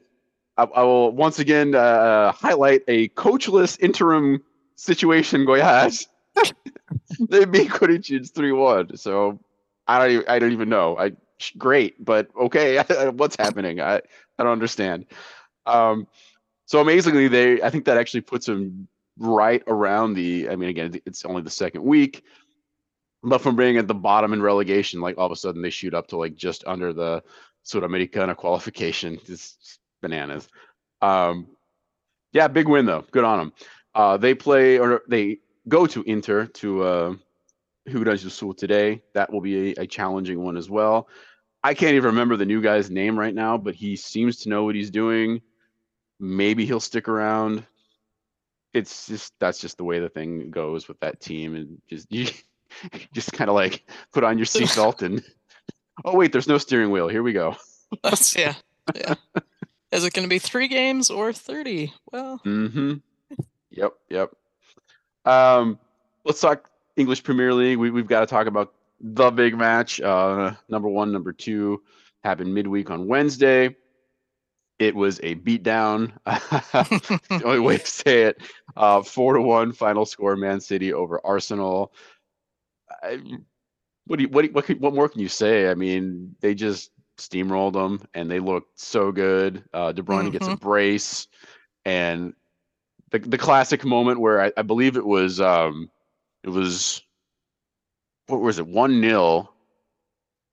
[0.57, 4.43] I, I will once again uh, highlight a coachless interim
[4.75, 5.47] situation.
[5.47, 6.07] Goiás.
[7.29, 8.97] they beat Corinthians three one.
[8.97, 9.39] So
[9.91, 10.97] I don't even, I don't even know.
[10.97, 11.13] I
[11.59, 12.79] great, but okay,
[13.15, 13.81] what's happening?
[13.81, 15.07] I I don't understand.
[15.67, 16.07] Um,
[16.67, 18.87] so amazingly, they I think that actually puts them
[19.19, 20.49] right around the.
[20.49, 22.23] I mean, again, it's only the second week,
[23.25, 25.93] but from being at the bottom in relegation, like all of a sudden they shoot
[25.93, 27.23] up to like just under the
[27.65, 29.19] Sudamericana qualification.
[29.29, 30.49] It's bananas.
[31.03, 31.49] Um,
[32.33, 33.05] yeah, big win though.
[33.11, 33.53] Good on them.
[33.93, 37.15] Uh, they play or they go to Inter to uh,
[37.93, 39.03] Rio does do Sul today.
[39.15, 41.09] That will be a, a challenging one as well.
[41.63, 44.65] I can't even remember the new guy's name right now, but he seems to know
[44.65, 45.43] what he's doing.
[46.19, 47.67] Maybe he'll stick around.
[48.73, 52.27] It's just that's just the way the thing goes with that team, and just you
[53.13, 55.23] just kind of like put on your seatbelt and
[56.05, 57.09] oh wait, there's no steering wheel.
[57.09, 57.57] Here we go.
[58.03, 58.55] That's yeah.
[58.95, 59.15] Yeah.
[59.93, 61.93] Is it gonna be three games or thirty?
[62.13, 62.95] Well, Mm-hmm.
[63.73, 64.31] Yep, yep.
[65.25, 65.79] Um,
[66.25, 67.79] let's talk English Premier League.
[67.79, 70.01] We, we've got to talk about the big match.
[70.01, 71.83] Uh, number one, number two
[72.23, 73.77] happened midweek on Wednesday.
[74.79, 76.13] It was a beatdown.
[76.25, 78.43] the only way to say it.
[78.77, 80.37] Uh, four to one final score.
[80.37, 81.93] Man City over Arsenal.
[83.03, 83.21] I,
[84.07, 85.71] what do you, what do you, what, could, what more can you say?
[85.71, 89.63] I mean, they just steamrolled them, and they looked so good.
[89.73, 91.29] Uh, De Bruyne gets a brace,
[91.85, 92.33] and
[93.11, 95.91] the the classic moment where I, I believe it was um
[96.45, 97.03] it was
[98.27, 99.53] what was it one nil,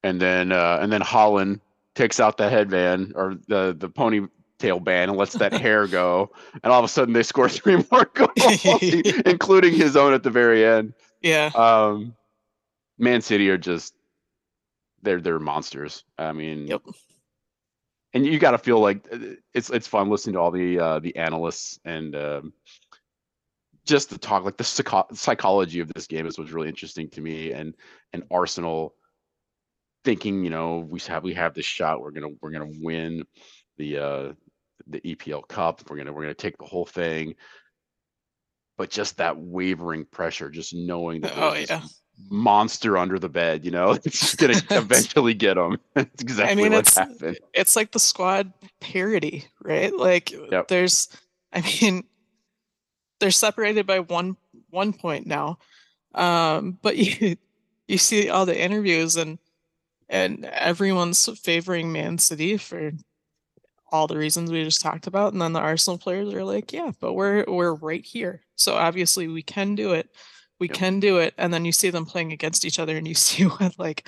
[0.03, 1.59] and then uh, and then Haaland
[1.95, 6.31] takes out the headband or the the ponytail band and lets that hair go,
[6.63, 8.65] and all of a sudden they score three more goals,
[9.25, 10.93] including his own at the very end.
[11.21, 11.51] yeah.
[11.55, 12.15] Um,
[12.99, 13.93] Man City are just
[15.03, 16.03] they're they're monsters.
[16.17, 16.81] I mean, Yep.
[18.13, 19.17] and you got to feel like uh,
[19.53, 22.53] it's it's fun listening to all the uh, the analysts and um,
[23.87, 27.21] just the talk like the psycho- psychology of this game is what's really interesting to
[27.21, 27.73] me and
[28.13, 28.93] and Arsenal
[30.03, 33.23] thinking you know we have we have this shot we're gonna we're gonna win
[33.77, 34.33] the uh,
[34.87, 35.81] the EPL Cup.
[35.89, 37.35] We're gonna we're gonna take the whole thing.
[38.77, 41.81] But just that wavering pressure, just knowing that Oh yeah.
[42.29, 45.77] monster under the bed, you know, it's just gonna eventually get them.
[45.95, 47.39] That's exactly mean, what it's- happened.
[47.53, 49.95] it's like the squad parody, right?
[49.95, 50.67] Like Yep.
[50.67, 51.07] there's
[51.53, 52.03] I mean
[53.19, 54.37] they're separated by one
[54.69, 55.59] one point now.
[56.13, 57.35] Um but you
[57.87, 59.39] you see all the interviews and
[60.09, 62.91] and everyone's favoring Man City for
[63.91, 66.91] all the reasons we just talked about and then the Arsenal players are like, yeah,
[66.99, 68.41] but we're we're right here.
[68.55, 70.09] So obviously we can do it.
[70.59, 70.75] We Yep.
[70.77, 73.43] can do it and then you see them playing against each other and you see
[73.43, 74.07] what like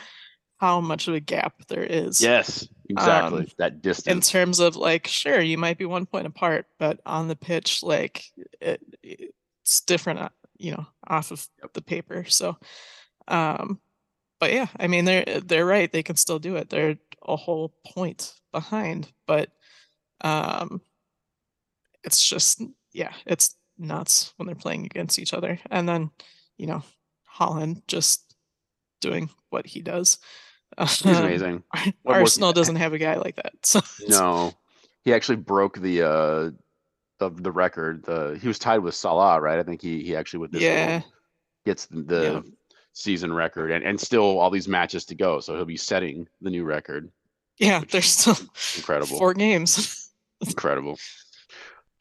[0.60, 3.42] how much of a gap there is Yes, exactly.
[3.42, 4.14] Um, that distance.
[4.14, 7.82] in terms of like sure you might be one point apart but on the pitch
[7.82, 8.26] like
[8.62, 12.26] it, it's different uh, you know off of the paper.
[12.28, 12.58] So
[13.28, 13.80] um
[14.40, 16.70] but yeah i mean they're they're right they can still do it.
[16.70, 19.50] They're a whole point behind but
[20.22, 20.82] um
[22.04, 25.60] it's just yeah it's nuts when they're playing against each other.
[25.72, 26.12] And then
[26.58, 26.84] you know
[27.38, 28.36] haaland just
[29.00, 30.18] doing what he does
[30.78, 31.64] He's amazing.
[32.04, 33.54] What was- Arsenal doesn't have a guy like that.
[33.64, 34.54] So No,
[35.04, 36.52] he actually broke the uh
[37.20, 38.04] the the record.
[38.06, 39.60] The he was tied with Salah, right?
[39.60, 41.02] I think he he actually with this one yeah,
[41.66, 42.42] gets the, the Yeah.
[42.94, 45.40] season record, and and still all these matches to go.
[45.40, 47.12] So he'll be setting the new record.
[47.58, 48.38] yeah, which there's still
[48.78, 50.12] Incredible, four games.
[50.46, 50.98] incredible.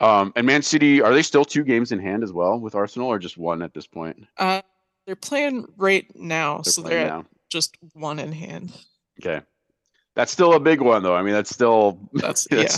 [0.00, 3.08] Um, and Man City are they still two games in hand as well with Arsenal,
[3.08, 4.24] or just one at this point?
[4.36, 4.62] Uh,
[5.06, 7.24] they're playing right now, They're so playing they're at now.
[7.48, 8.72] Just one in hand.
[9.20, 9.44] Okay,
[10.14, 11.14] that's still a big one though.
[11.14, 12.68] I mean, that's still That's yeah.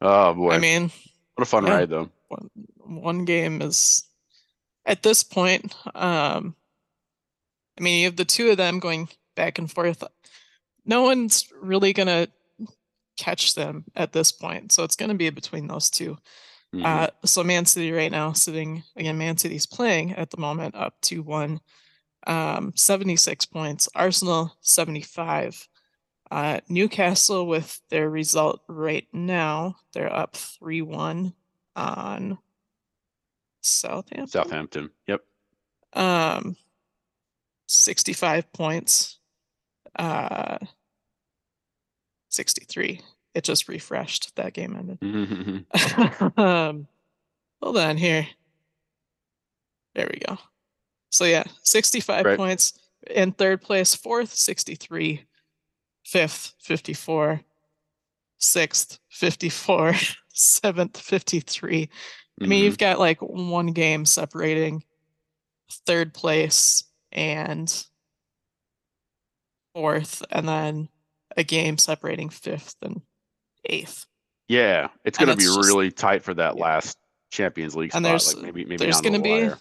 [0.00, 0.90] Oh boy, I mean,
[1.34, 1.74] what a fun yeah.
[1.74, 2.10] ride though.
[2.28, 4.04] one one game is
[4.84, 5.74] at this point.
[5.94, 6.54] Um,
[7.78, 10.02] I mean, you have the two of them going back and forth.
[10.84, 12.28] No one's really gonna
[13.18, 16.16] catch them at this point, so it's gonna be between those two.
[16.74, 16.84] Mhm.
[16.84, 19.18] Uh, so Man City right now sitting again.
[19.18, 21.60] Man City's playing at the moment up to one,
[22.26, 23.88] um, 76 points.
[23.94, 25.68] Arsenal 75.
[26.30, 31.32] Uh, Newcastle with their result right now, they're up 3-1
[31.76, 32.38] on
[33.60, 34.26] Southampton.
[34.26, 34.90] Southampton.
[35.06, 35.22] Yep.
[35.92, 36.56] Um,
[37.68, 39.18] 65 points.
[39.96, 40.58] Uh,
[42.30, 43.00] 63.
[43.34, 44.34] It just refreshed.
[44.36, 45.00] That game ended.
[45.00, 46.38] Mhm.
[46.38, 46.88] um,
[47.62, 48.26] hold on here.
[49.94, 50.38] There we go.
[51.16, 52.36] So yeah, 65 Right.
[52.36, 52.74] points
[53.10, 55.24] in third place, fourth 63,
[56.04, 57.40] fifth 54,
[58.36, 59.94] sixth 54,
[60.34, 61.88] seventh 53.
[62.42, 62.64] I mean, Mhm.
[62.64, 64.84] you've got like one game separating
[65.86, 67.86] third place and
[69.74, 70.90] fourth, and then
[71.34, 73.00] a game separating fifth and
[73.64, 74.04] eighth.
[74.48, 76.62] Yeah, it's And going to be it's just- really tight for that yeah.
[76.62, 76.98] last
[77.30, 78.10] Champions League And spot.
[78.10, 79.58] there's- like maybe maybe There's to the be, wire.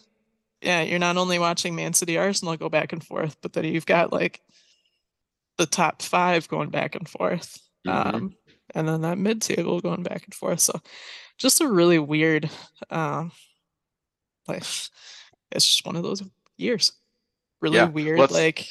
[0.65, 3.86] Yeah, you're not only watching Man City Arsenal go back and forth, but then you've
[3.86, 4.41] got like
[5.58, 7.60] the top five going back and forth.
[7.88, 8.13] Mhm.
[8.15, 8.36] Um,
[8.73, 10.60] and then that mid table going back and forth.
[10.60, 10.82] So
[11.38, 12.49] just a really weird,
[12.89, 13.32] um,
[14.47, 14.89] like it's
[15.51, 16.23] just one of those
[16.58, 16.91] years.
[17.62, 18.67] Really Yeah, weird, let's- like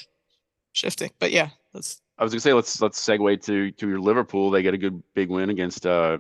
[0.73, 1.11] shifting.
[1.19, 4.51] But yeah, that's I was gonna say let's let's segue to to your Liverpool.
[4.51, 6.19] They get a good big win against uh,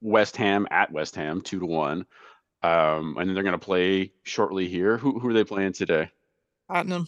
[0.00, 2.06] West Ham at West Ham, two to one.
[2.62, 4.96] Um, and then they're gonna play shortly here.
[4.98, 6.10] Who who are they playing today?
[6.70, 7.06] Tottenham.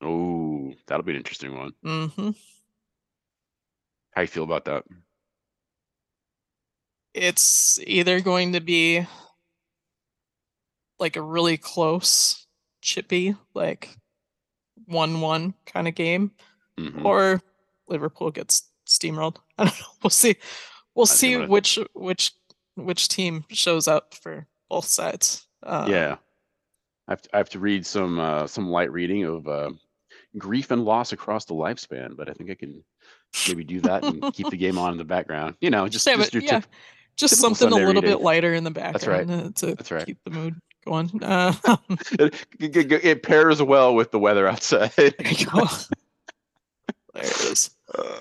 [0.00, 1.72] Oh, that'll be an interesting one.
[1.84, 2.30] Mm-hmm.
[4.12, 4.84] How do you feel about that?
[7.14, 9.06] It's either going to be
[10.98, 12.46] like a really close,
[12.80, 13.96] chippy, like
[14.86, 16.32] one-one kind of game,
[16.78, 17.04] Mhm.
[17.04, 17.40] or
[17.88, 19.36] Liverpool gets steamrolled.
[19.58, 19.86] I don't know.
[20.02, 20.36] We'll see.
[20.94, 22.32] We'll see which which
[22.84, 25.46] which team shows up for both sides.
[25.62, 26.16] Uh, yeah,
[27.06, 29.70] I have to, I have to read some uh, some light reading of uh,
[30.36, 32.82] grief and loss across the lifespan, but I think I can
[33.48, 35.56] maybe do that and keep the game on in the background.
[35.60, 36.70] You know, just, yeah, just your yeah, tip-
[37.16, 39.26] just something Sunday a little bit lighter in the That's right.
[39.26, 40.06] background uh, to That's right.
[40.06, 40.54] keep the mood
[40.86, 41.10] going.
[41.22, 41.54] Uh,
[42.12, 44.90] it, it, it pairs well with the weather outside.
[44.96, 45.66] there there
[47.14, 47.70] it is.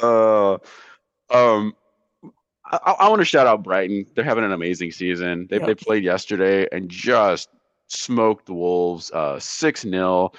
[0.02, 0.58] Uh,
[1.30, 1.76] um,
[2.72, 4.06] I, I want to shout out Brighton.
[4.16, 5.48] They're having an amazing season.
[5.50, 7.50] They, they played yesterday and just
[7.88, 10.32] smoked the Wolves uh, 6 0.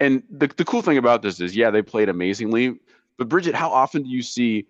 [0.00, 2.78] And the, the cool thing about this is, yeah, they played amazingly.
[3.18, 4.66] But Bridget, how often do you see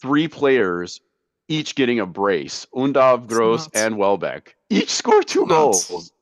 [0.00, 1.00] three players
[1.48, 2.66] each getting a brace?
[2.74, 4.54] Undav, Gross, and Welbeck.
[4.70, 5.88] Each score two Nuts.
[5.88, 6.12] goals.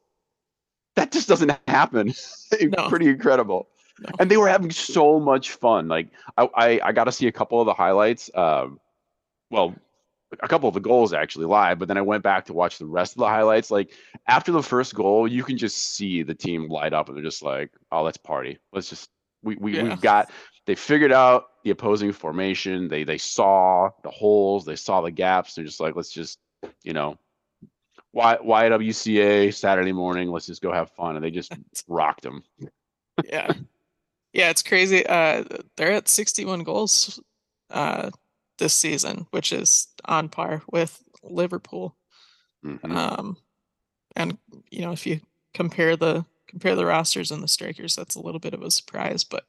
[0.97, 2.15] That just doesn't happen.
[2.61, 2.89] No.
[2.89, 3.67] Pretty incredible
[3.99, 4.11] No.
[4.21, 5.89] and they were having so much fun.
[5.89, 6.07] Like
[6.39, 8.31] I, I, I got to see a couple of the highlights.
[8.33, 8.79] Um,
[9.51, 9.75] well,
[10.43, 12.87] a couple of the goals actually live, but then I went back to watch the
[12.87, 13.71] rest of the highlights.
[13.71, 13.93] Like
[14.27, 17.43] after the first goal, you can just see the team light up and they're just
[17.43, 18.59] like, oh, let's party.
[18.73, 19.11] Let's just
[19.43, 19.83] we, we Yeah.
[19.85, 20.31] we've got
[20.67, 22.89] they figured out the opposing formation.
[22.89, 25.55] They they saw the holes, they saw the gaps.
[25.55, 26.39] They're just like, let's just,
[26.83, 27.19] you know,
[28.13, 31.17] Y YWCA Saturday morning, let's just go have fun.
[31.17, 31.53] And they just
[31.89, 32.43] rocked them.
[33.25, 33.53] yeah.
[34.33, 35.07] Yeah, it's crazy.
[35.07, 35.45] Uh
[35.77, 37.21] they're at 61 goals
[37.71, 38.11] uh
[38.59, 41.97] this season, which is on par with Liverpool.
[42.65, 42.97] Mhm.
[42.97, 43.37] Um
[44.17, 44.39] and
[44.71, 45.21] you know, if you
[45.55, 49.25] compare the compare the rosters and the strikers, that's a little bit of a surprise,
[49.25, 49.45] but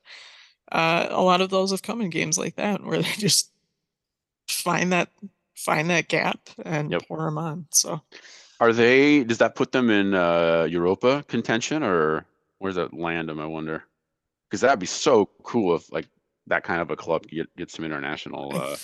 [0.71, 3.51] uh a lot of those have come in games like that where they just
[4.47, 5.09] find that
[5.55, 7.07] find that gap and Yep.
[7.07, 7.67] pour them on.
[7.71, 8.01] So
[8.59, 9.23] Are they?
[9.23, 12.25] Does that put them in uh, Europa contention, or
[12.59, 13.39] where's that land them?
[13.39, 13.83] I wonder.
[14.49, 16.07] Because that'd be so cool if like
[16.47, 18.55] that kind of a club get get some international.
[18.55, 18.75] Uh,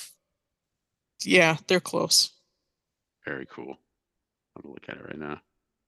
[1.26, 2.32] yeah, they're close.
[3.26, 3.78] very cool.
[4.56, 5.42] I'm gonna look at it right now.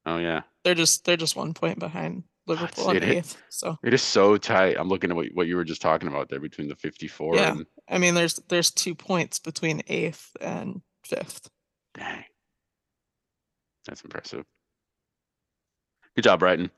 [0.05, 3.37] Oh yeah, They're just they're just one point behind Liverpool is- eighth.
[3.49, 4.75] So it is so tight.
[4.79, 7.51] I'm looking at what what you were just talking about there between the 54 Yeah.
[7.51, 11.49] and I mean there's there's two points between eighth and fifth.
[11.95, 12.23] dang,
[13.85, 14.45] that's impressive.
[16.15, 16.69] Good job, Brighton.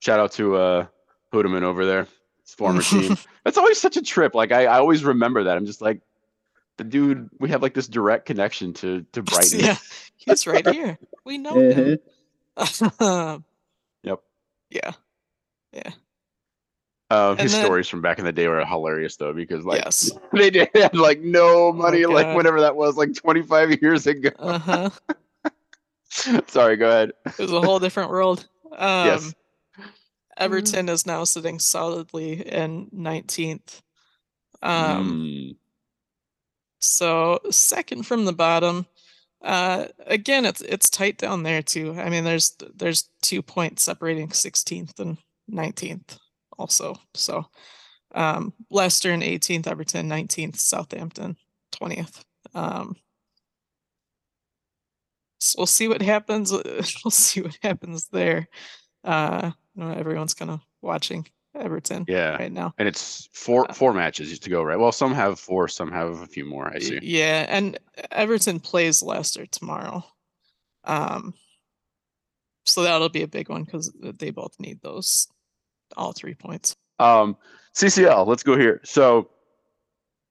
[0.00, 0.86] Shout out to uh
[1.32, 2.06] Hoodeman over there,
[2.44, 3.16] his former team.
[3.44, 4.34] That's always such a trip.
[4.34, 5.56] Like I, I always remember that.
[5.56, 6.00] I'm just like
[6.78, 7.28] the dude.
[7.38, 9.60] We have like this direct connection to to Brighton.
[9.60, 9.76] yeah,
[10.16, 10.98] he's right here.
[11.24, 11.98] We know him.
[14.04, 14.20] Yep.
[14.70, 14.92] yeah.
[15.72, 15.90] Yeah.
[17.10, 20.10] Uh, his then- stories from back in the day were hilarious though because like yes.
[20.32, 22.36] they did had like no Oh money like God.
[22.36, 24.30] whatever that was like 25 years ago.
[24.38, 24.90] Uh-huh.
[26.46, 27.12] Sorry, go ahead.
[27.26, 28.46] It was a whole different world.
[28.76, 29.34] Um Yes.
[30.38, 33.82] Everton is now sitting solidly in 19th.
[34.62, 35.56] Um Mm,
[36.82, 38.86] So second from the bottom.
[39.40, 41.94] Uh, again, it's it's tight down there too.
[41.98, 45.18] I mean, there's there's two points separating 16th and
[45.50, 46.18] 19th
[46.58, 46.96] also.
[47.14, 47.46] So
[48.14, 51.36] um, Leicester in 18th, Everton 19th, Southampton
[51.72, 52.22] 20th.
[52.54, 52.96] Um,
[55.38, 56.52] so we'll see what happens.
[57.04, 58.48] We'll see what happens there.
[59.04, 62.36] Uh, everyone's kind of watching Everton yeah.
[62.36, 62.74] right now.
[62.78, 64.78] And it's four Uh, four matches to go, right?
[64.78, 66.68] Well, some have four, some have a few more.
[66.68, 66.98] I see.
[67.02, 67.78] Yeah, and
[68.10, 70.04] Everton plays Leicester tomorrow.
[70.84, 71.34] Um,
[72.64, 75.28] so that'll be a big one because they both need those
[75.96, 76.76] all three points.
[76.98, 77.36] Um,
[77.74, 78.80] CCL, let's go here.
[78.84, 79.30] So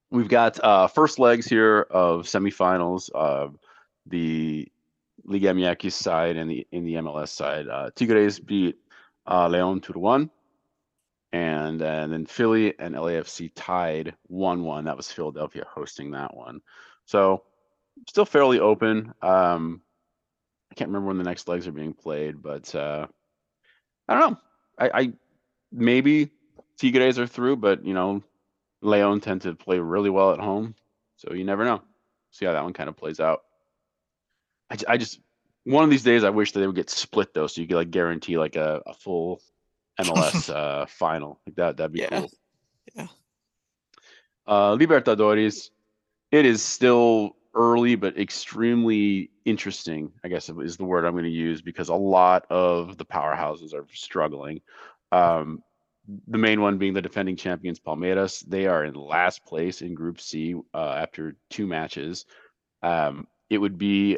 [0.09, 3.57] we've got uh, first legs here of semifinals of
[4.05, 4.67] the
[5.23, 7.67] Liga MX side and the in the MLS side.
[7.67, 8.77] Uh, Tigres beat
[9.27, 10.29] uh, to one,
[11.33, 14.85] and, and then Philly and LAFC tied one one.
[14.85, 16.61] That was Philadelphia hosting that one.
[17.05, 17.43] So
[18.07, 19.13] still fairly open.
[19.21, 19.81] Um,
[20.71, 23.07] I can't remember when the next legs are being played, but uh,
[24.07, 24.37] I don't know.
[24.79, 25.13] I, I
[25.71, 26.31] maybe
[26.77, 28.23] Tigres are through, but you know,
[28.81, 30.75] Leon tend to play really well at home,
[31.17, 31.81] so you never know.
[32.31, 33.41] See how that one kind of plays out.
[34.87, 35.19] I just
[35.65, 37.75] one of these days I wish that they would get split though, so you could
[37.75, 39.41] like guarantee like a, a full
[39.99, 41.39] MLS uh, final.
[41.45, 42.19] Like that that'd be Yeah.
[42.21, 42.31] cool.
[42.95, 43.07] Yeah.
[44.47, 45.69] Uh, Libertadores,
[46.31, 50.11] it is still early but extremely interesting.
[50.23, 53.73] I guess is the word I'm going to use because a lot of the powerhouses
[53.73, 54.61] are struggling.
[55.11, 55.61] Um,
[56.27, 58.43] the main one being the defending champions Palmeiras.
[58.47, 62.25] They are in last place in Group C uh, after two matches.
[62.81, 64.17] Um, it would be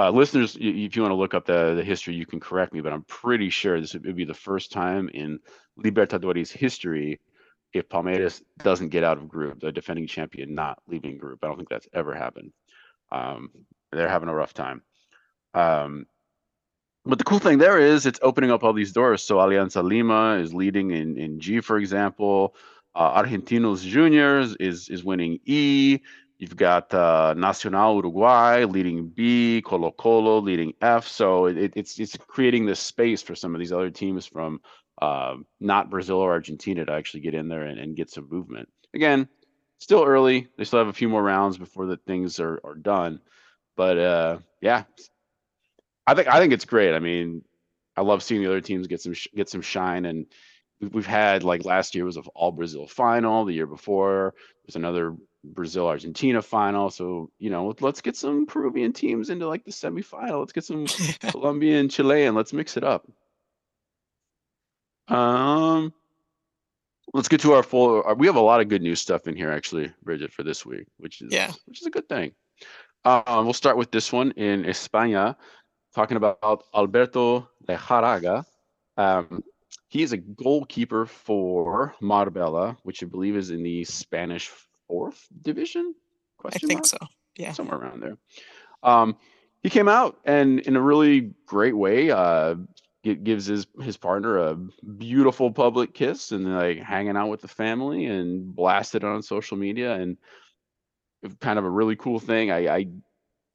[0.00, 2.80] uh, listeners, if you want to look up the, the history, you can correct me,
[2.80, 5.40] but I'm pretty sure this would be the first time in
[5.78, 7.20] Libertadores history
[7.74, 11.40] if Palmeiras doesn't get out of group, the defending champion not leaving group.
[11.42, 12.52] I don't think that's ever happened.
[13.12, 13.50] Um,
[13.92, 14.80] they're having a rough time.
[15.52, 16.06] Um,
[17.04, 19.22] but the cool thing there is it's opening up all these doors.
[19.22, 22.54] So Alianza Lima is leading in, in G, for example.
[22.94, 26.00] Uh, Argentinos Juniors is is winning E.
[26.40, 31.06] You've got uh, Nacional Uruguay leading B, Colo Colo leading F.
[31.06, 34.62] So it, it's it's creating this space for some of these other teams from
[35.02, 38.70] uh, not Brazil or Argentina to actually get in there and, and get some movement.
[38.94, 39.28] Again,
[39.80, 40.48] still early.
[40.56, 43.20] They still have a few more rounds before the things are, are done.
[43.76, 44.84] But uh, yeah,
[46.06, 46.94] I think I think it's great.
[46.94, 47.44] I mean,
[47.98, 50.24] I love seeing the other teams get some sh- get some shine, and
[50.80, 53.44] we've, had like last year was an All Brazil final.
[53.44, 54.32] The year before
[54.64, 55.14] there's another
[55.44, 56.90] Brazil Argentina final.
[56.90, 60.40] So you know, let's get some Peruvian teams into like the semifinal.
[60.40, 60.86] Let's get some
[61.30, 62.34] Colombian, Chilean.
[62.34, 63.06] Let's mix it up.
[65.08, 65.92] Um,
[67.12, 68.02] let's get to our full.
[68.06, 70.64] uh, We have a lot of good news stuff in here, actually, Bridget, for this
[70.64, 71.52] week, which is Yeah.
[71.66, 72.32] which is a good thing.
[73.04, 75.34] Um, we'll start with this one in España,
[75.94, 78.44] talking about Alberto Lejárraga.
[78.96, 79.42] Um,
[79.88, 84.50] he is a goalkeeper for Marbella, which I believe is in the Spanish
[84.90, 85.94] fourth division.
[86.38, 86.86] Question I think mark?
[86.86, 86.98] so.
[87.36, 87.52] Yeah.
[87.52, 88.18] somewhere around there.
[88.82, 89.16] Um,
[89.62, 92.56] he came out and in a really great way, uh,
[93.04, 94.54] gi- gives his his partner a
[94.98, 99.94] beautiful public kiss and like hanging out with the family and blasted on social media
[99.94, 100.16] and
[101.40, 102.50] kind of a really cool thing.
[102.50, 102.86] I, I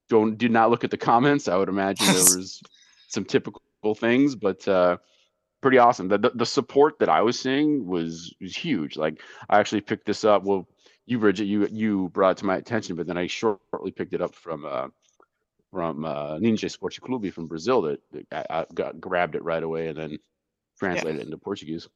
[0.09, 1.47] don't did not look at the comments.
[1.47, 2.61] I would imagine there was
[3.07, 3.61] some typical
[3.95, 4.97] things, but uh,
[5.61, 6.07] pretty awesome.
[6.07, 8.95] The, the the support that I was seeing was was huge.
[8.97, 10.43] Like I actually picked this up.
[10.43, 10.67] Well,
[11.05, 14.21] you Bridget, you you brought it to my attention, but then I shortly picked it
[14.21, 14.87] up from uh,
[15.71, 17.81] from uh, Ninja Sports Clube from Brazil.
[17.83, 20.17] That, that I, I got grabbed it right away and then
[20.79, 21.87] translated it into Portuguese.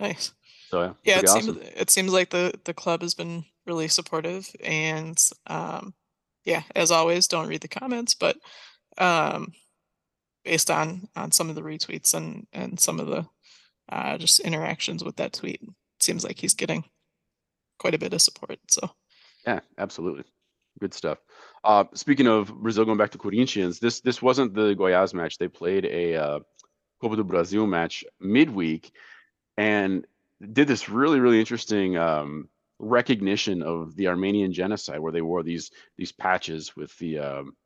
[0.00, 0.32] Nice.
[0.70, 1.54] So yeah, Yeah, it awesome.
[1.54, 5.94] seems it seems like the the club has been really supportive and um
[6.44, 8.36] yeah, as always, don't read the comments, but
[8.98, 9.52] um
[10.44, 13.26] based on on some of the retweets and and some of the
[13.88, 16.84] uh just interactions with that tweet, it seems like he's getting
[17.78, 18.58] quite a bit of support.
[18.68, 18.90] So
[19.46, 20.24] Yeah, absolutely.
[20.80, 21.18] Good stuff.
[21.62, 25.38] Uh, speaking of Brazil going back to Corinthians, this this wasn't the Goiás match.
[25.38, 26.40] They played a uh,
[27.00, 28.92] Copa do Brasil match midweek
[29.56, 30.06] and
[30.52, 32.48] did this really really interesting um,
[32.78, 37.56] recognition of the Armenian genocide, where they wore these these patches with the um,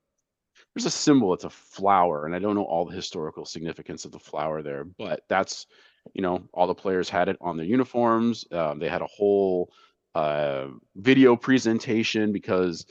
[0.74, 1.34] there's a symbol.
[1.34, 4.84] It's a flower, and I don't know all the historical significance of the flower there,
[4.84, 5.66] but that's
[6.14, 8.44] you know all the players had it on their uniforms.
[8.52, 9.72] Um, they had a whole
[10.18, 10.66] uh,
[10.96, 12.86] video presentation because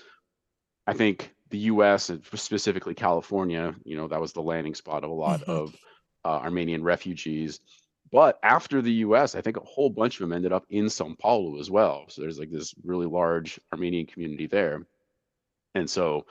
[0.86, 2.10] I think the U.S.
[2.10, 5.50] and specifically California, you know, that was the landing spot of a lot Mhm.
[5.60, 5.76] of
[6.26, 7.60] uh, Armenian refugees.
[8.12, 11.14] But after the U.S., I think a whole bunch of them ended up in Sao
[11.20, 12.06] Paulo as well.
[12.10, 14.88] So there's like this really large Armenian community there,
[15.76, 16.26] and so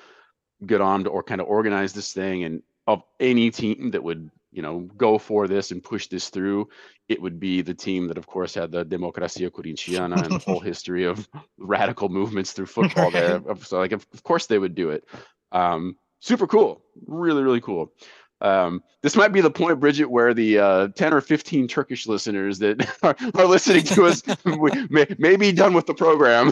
[0.64, 2.44] get on to or kind of organize this thing.
[2.44, 6.68] And of any team that would you know go for this and push this through,
[7.09, 10.61] it would be the team that, of course, had the Democracia Corintiana and the whole
[10.72, 11.28] history of
[11.59, 13.40] radical movements through football there.
[13.61, 15.04] So like, of, of course, they would do it.
[15.52, 17.92] Um, super cool, really, really cool.
[18.40, 22.59] Um, this might be the point, Bridget, where the uh, 10 or 15 Turkish listeners
[22.59, 24.22] that are, are listening to us
[24.90, 26.48] may, may be done with the program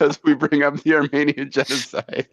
[0.00, 2.28] as we bring up the Armenian genocide.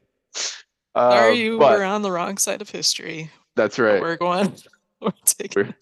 [0.96, 3.32] sorry Uh, you but were on the wrong side of history.
[3.56, 4.02] That's right.
[4.02, 4.54] We're going
[5.02, 5.76] we're taking We're-.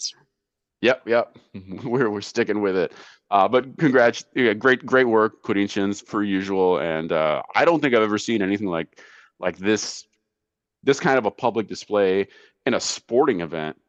[0.82, 1.38] Yep, yep.
[1.84, 2.92] We're we're sticking with it.
[3.30, 6.80] Uh, but congrats, yeah, great great work, Corinthians, per usual.
[6.80, 9.00] And uh, I don't think I've ever seen anything like
[9.40, 10.06] like this
[10.84, 12.28] this kind of a public display
[12.66, 13.80] in a sporting event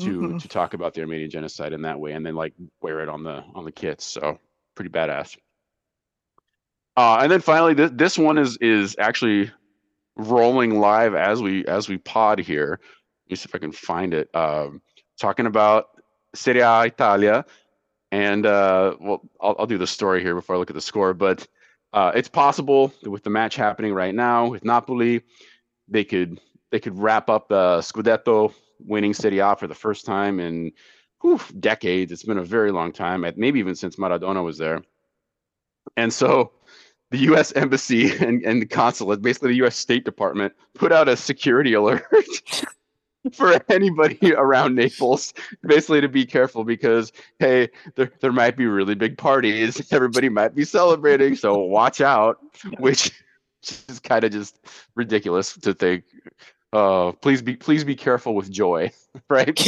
[0.00, 0.40] to Mhm.
[0.42, 3.24] to talk about the Armenian genocide in that way, and then like wear it on
[3.24, 4.04] the on the kits.
[4.04, 4.38] So
[4.76, 5.36] pretty badass.
[6.96, 9.50] Uh, and then finally, this this one is is actually
[10.16, 12.78] rolling live as we as we pod here.
[13.26, 14.34] Let me see if I can find it.
[14.34, 14.80] Um,
[15.18, 15.88] talking about
[16.34, 17.44] Serie A Italia,
[18.12, 21.12] and uh, well, I'll, I'll do the story here before I look at the score.
[21.12, 21.46] But
[21.92, 25.22] uh, it's possible that with the match happening right now with Napoli,
[25.88, 30.38] they could they could wrap up the Scudetto winning Serie A for the first time
[30.38, 30.70] in
[31.20, 32.12] whew, decades.
[32.12, 34.82] It's been a very long time, maybe even since Maradona was there.
[35.96, 36.52] And so
[37.10, 37.52] the U.S.
[37.52, 39.76] Embassy and, and the consulate, basically the U.S.
[39.76, 42.04] State Department, put out a security alert
[43.32, 48.94] for anybody around Naples, basically to be careful because hey, there there might be really
[48.94, 52.38] big parties, everybody might be celebrating, so watch out.
[52.78, 53.12] Which
[53.88, 54.58] is kind of just
[54.94, 56.04] ridiculous to think.
[56.72, 58.90] Uh, please be please be careful with joy,
[59.30, 59.58] right?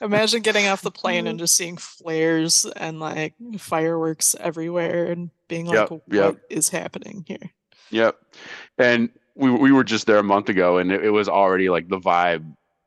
[0.00, 5.66] Imagine getting off the plane and just seeing flares and like fireworks everywhere and being
[5.66, 6.36] like, Yep, what yep.
[6.48, 7.50] is happening here?
[7.90, 8.16] Yep.
[8.78, 11.88] And we we were just there a month ago, and it, it was already like
[11.88, 12.44] the vibe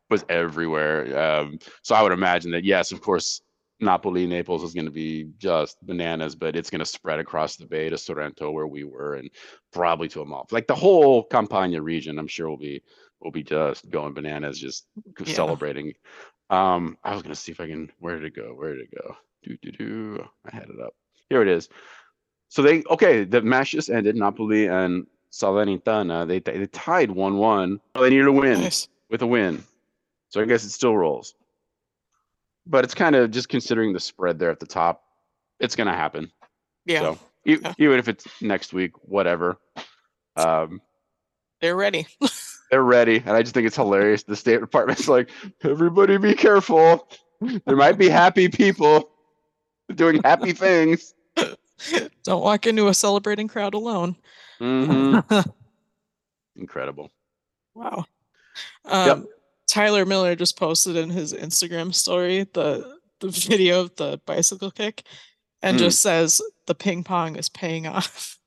[0.10, 1.18] was everywhere.
[1.18, 3.42] Um, so I would imagine that yes, of course,
[3.80, 7.66] Napoli, Naples is going to be just bananas, but it's going to spread across the
[7.68, 9.30] bay to Sorrento, where we were, and
[9.72, 10.56] probably to Amalfi.
[10.56, 12.82] Like the whole Campania region, I'm sure will be
[13.22, 14.88] will be just going bananas, just
[15.20, 15.34] Yeah.
[15.36, 15.94] celebrating.
[16.50, 17.92] Um, I was going to see if I can.
[18.00, 18.54] Where did it go?
[18.56, 19.16] Where did it go?
[19.44, 20.28] Do do do.
[20.52, 20.96] I had it up.
[21.30, 21.70] Here it is.
[22.48, 23.24] So they okay.
[23.24, 24.16] The match just ended.
[24.16, 26.28] Napoli and Salernitana.
[26.28, 27.80] They they tied one one.
[27.96, 28.88] They needed a win Nice.
[29.10, 29.64] with a win.
[30.30, 31.34] So I guess it still rolls.
[32.66, 35.04] But it's kind of just considering the spread there at the top.
[35.60, 36.32] It's gonna happen.
[36.86, 37.74] Yeah, So e- Yeah.
[37.78, 39.58] even if it's next week, whatever.
[40.36, 40.82] Um,
[41.62, 42.08] they're ready.
[42.72, 44.24] they're ready, and I just think it's hilarious.
[44.24, 45.30] The State Department's like,
[45.64, 47.08] everybody be careful.
[47.42, 49.10] There might be happy people
[49.96, 51.14] doing happy things.
[52.24, 54.16] Don't walk into a celebrating crowd alone.
[54.60, 55.54] Mhm.
[56.56, 57.12] Incredible.
[57.74, 58.06] Wow.
[58.86, 59.28] Um,
[59.68, 65.04] Tyler Miller just posted in his Instagram story the the video of the bicycle kick
[65.62, 65.84] and Hmm.
[65.84, 68.38] just says the ping pong is paying off.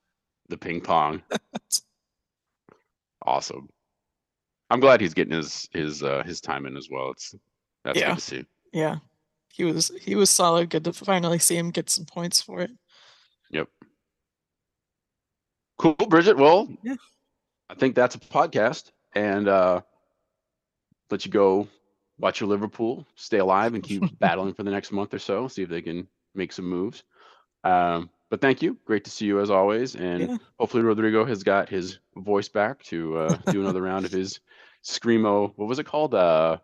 [0.49, 1.23] The ping pong.
[3.25, 3.69] awesome.
[4.71, 7.11] I'm glad he's getting his his uh his time in as well.
[7.11, 7.35] It's
[7.85, 8.09] that's Yeah.
[8.11, 8.45] good to see.
[8.73, 8.97] Yeah.
[9.53, 10.71] He was he was solid.
[10.71, 12.71] Good to finally see him get some points for it.
[13.51, 13.69] Yep.
[15.83, 16.37] Cool, Bridget.
[16.37, 16.95] Well, Yeah.
[17.69, 19.81] I think that's a podcast, and uh,
[21.11, 21.67] let you go
[22.21, 25.49] watch your Liverpool, stay alive, and keep battling for the next month or so.
[25.49, 26.07] See if they can
[26.37, 27.03] make some moves.
[27.65, 28.79] Um, but thank you.
[28.85, 30.37] Great to see you as always, and Yeah.
[30.61, 34.39] hopefully Rodrigo has got his voice back to uh, do another round of his
[34.85, 35.53] screamo.
[35.57, 36.15] What was it called?
[36.15, 36.59] Uh,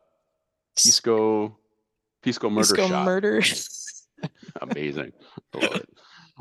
[0.76, 1.58] Pisco,
[2.22, 3.04] Pisco murder Pisco shot.
[3.04, 3.42] murder.
[4.62, 5.12] Amazing.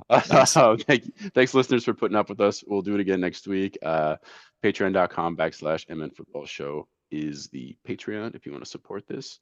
[0.10, 0.58] I love.
[0.58, 2.64] Uh, thank, thanks, listeners, for putting up with us.
[2.66, 3.78] We'll do it again next week.
[3.84, 4.18] Uh,
[4.64, 9.40] Patreon.com backslash MN Football Show is the Patreon if you want to support this.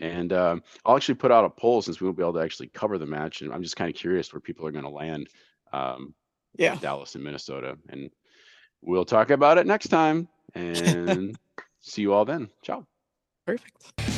[0.00, 2.68] And um, I'll actually put out a poll since we won't be able to actually
[2.68, 3.42] cover the match.
[3.42, 5.28] And I'm just kind of curious where people are going to land
[5.72, 6.14] um,
[6.56, 6.76] yeah.
[6.76, 7.76] Dallas and Minnesota.
[7.88, 8.10] And
[8.80, 10.28] we'll talk about it next time.
[10.54, 11.38] And
[11.80, 12.48] see you all then.
[12.62, 12.86] Ciao.
[13.46, 14.11] Perfect.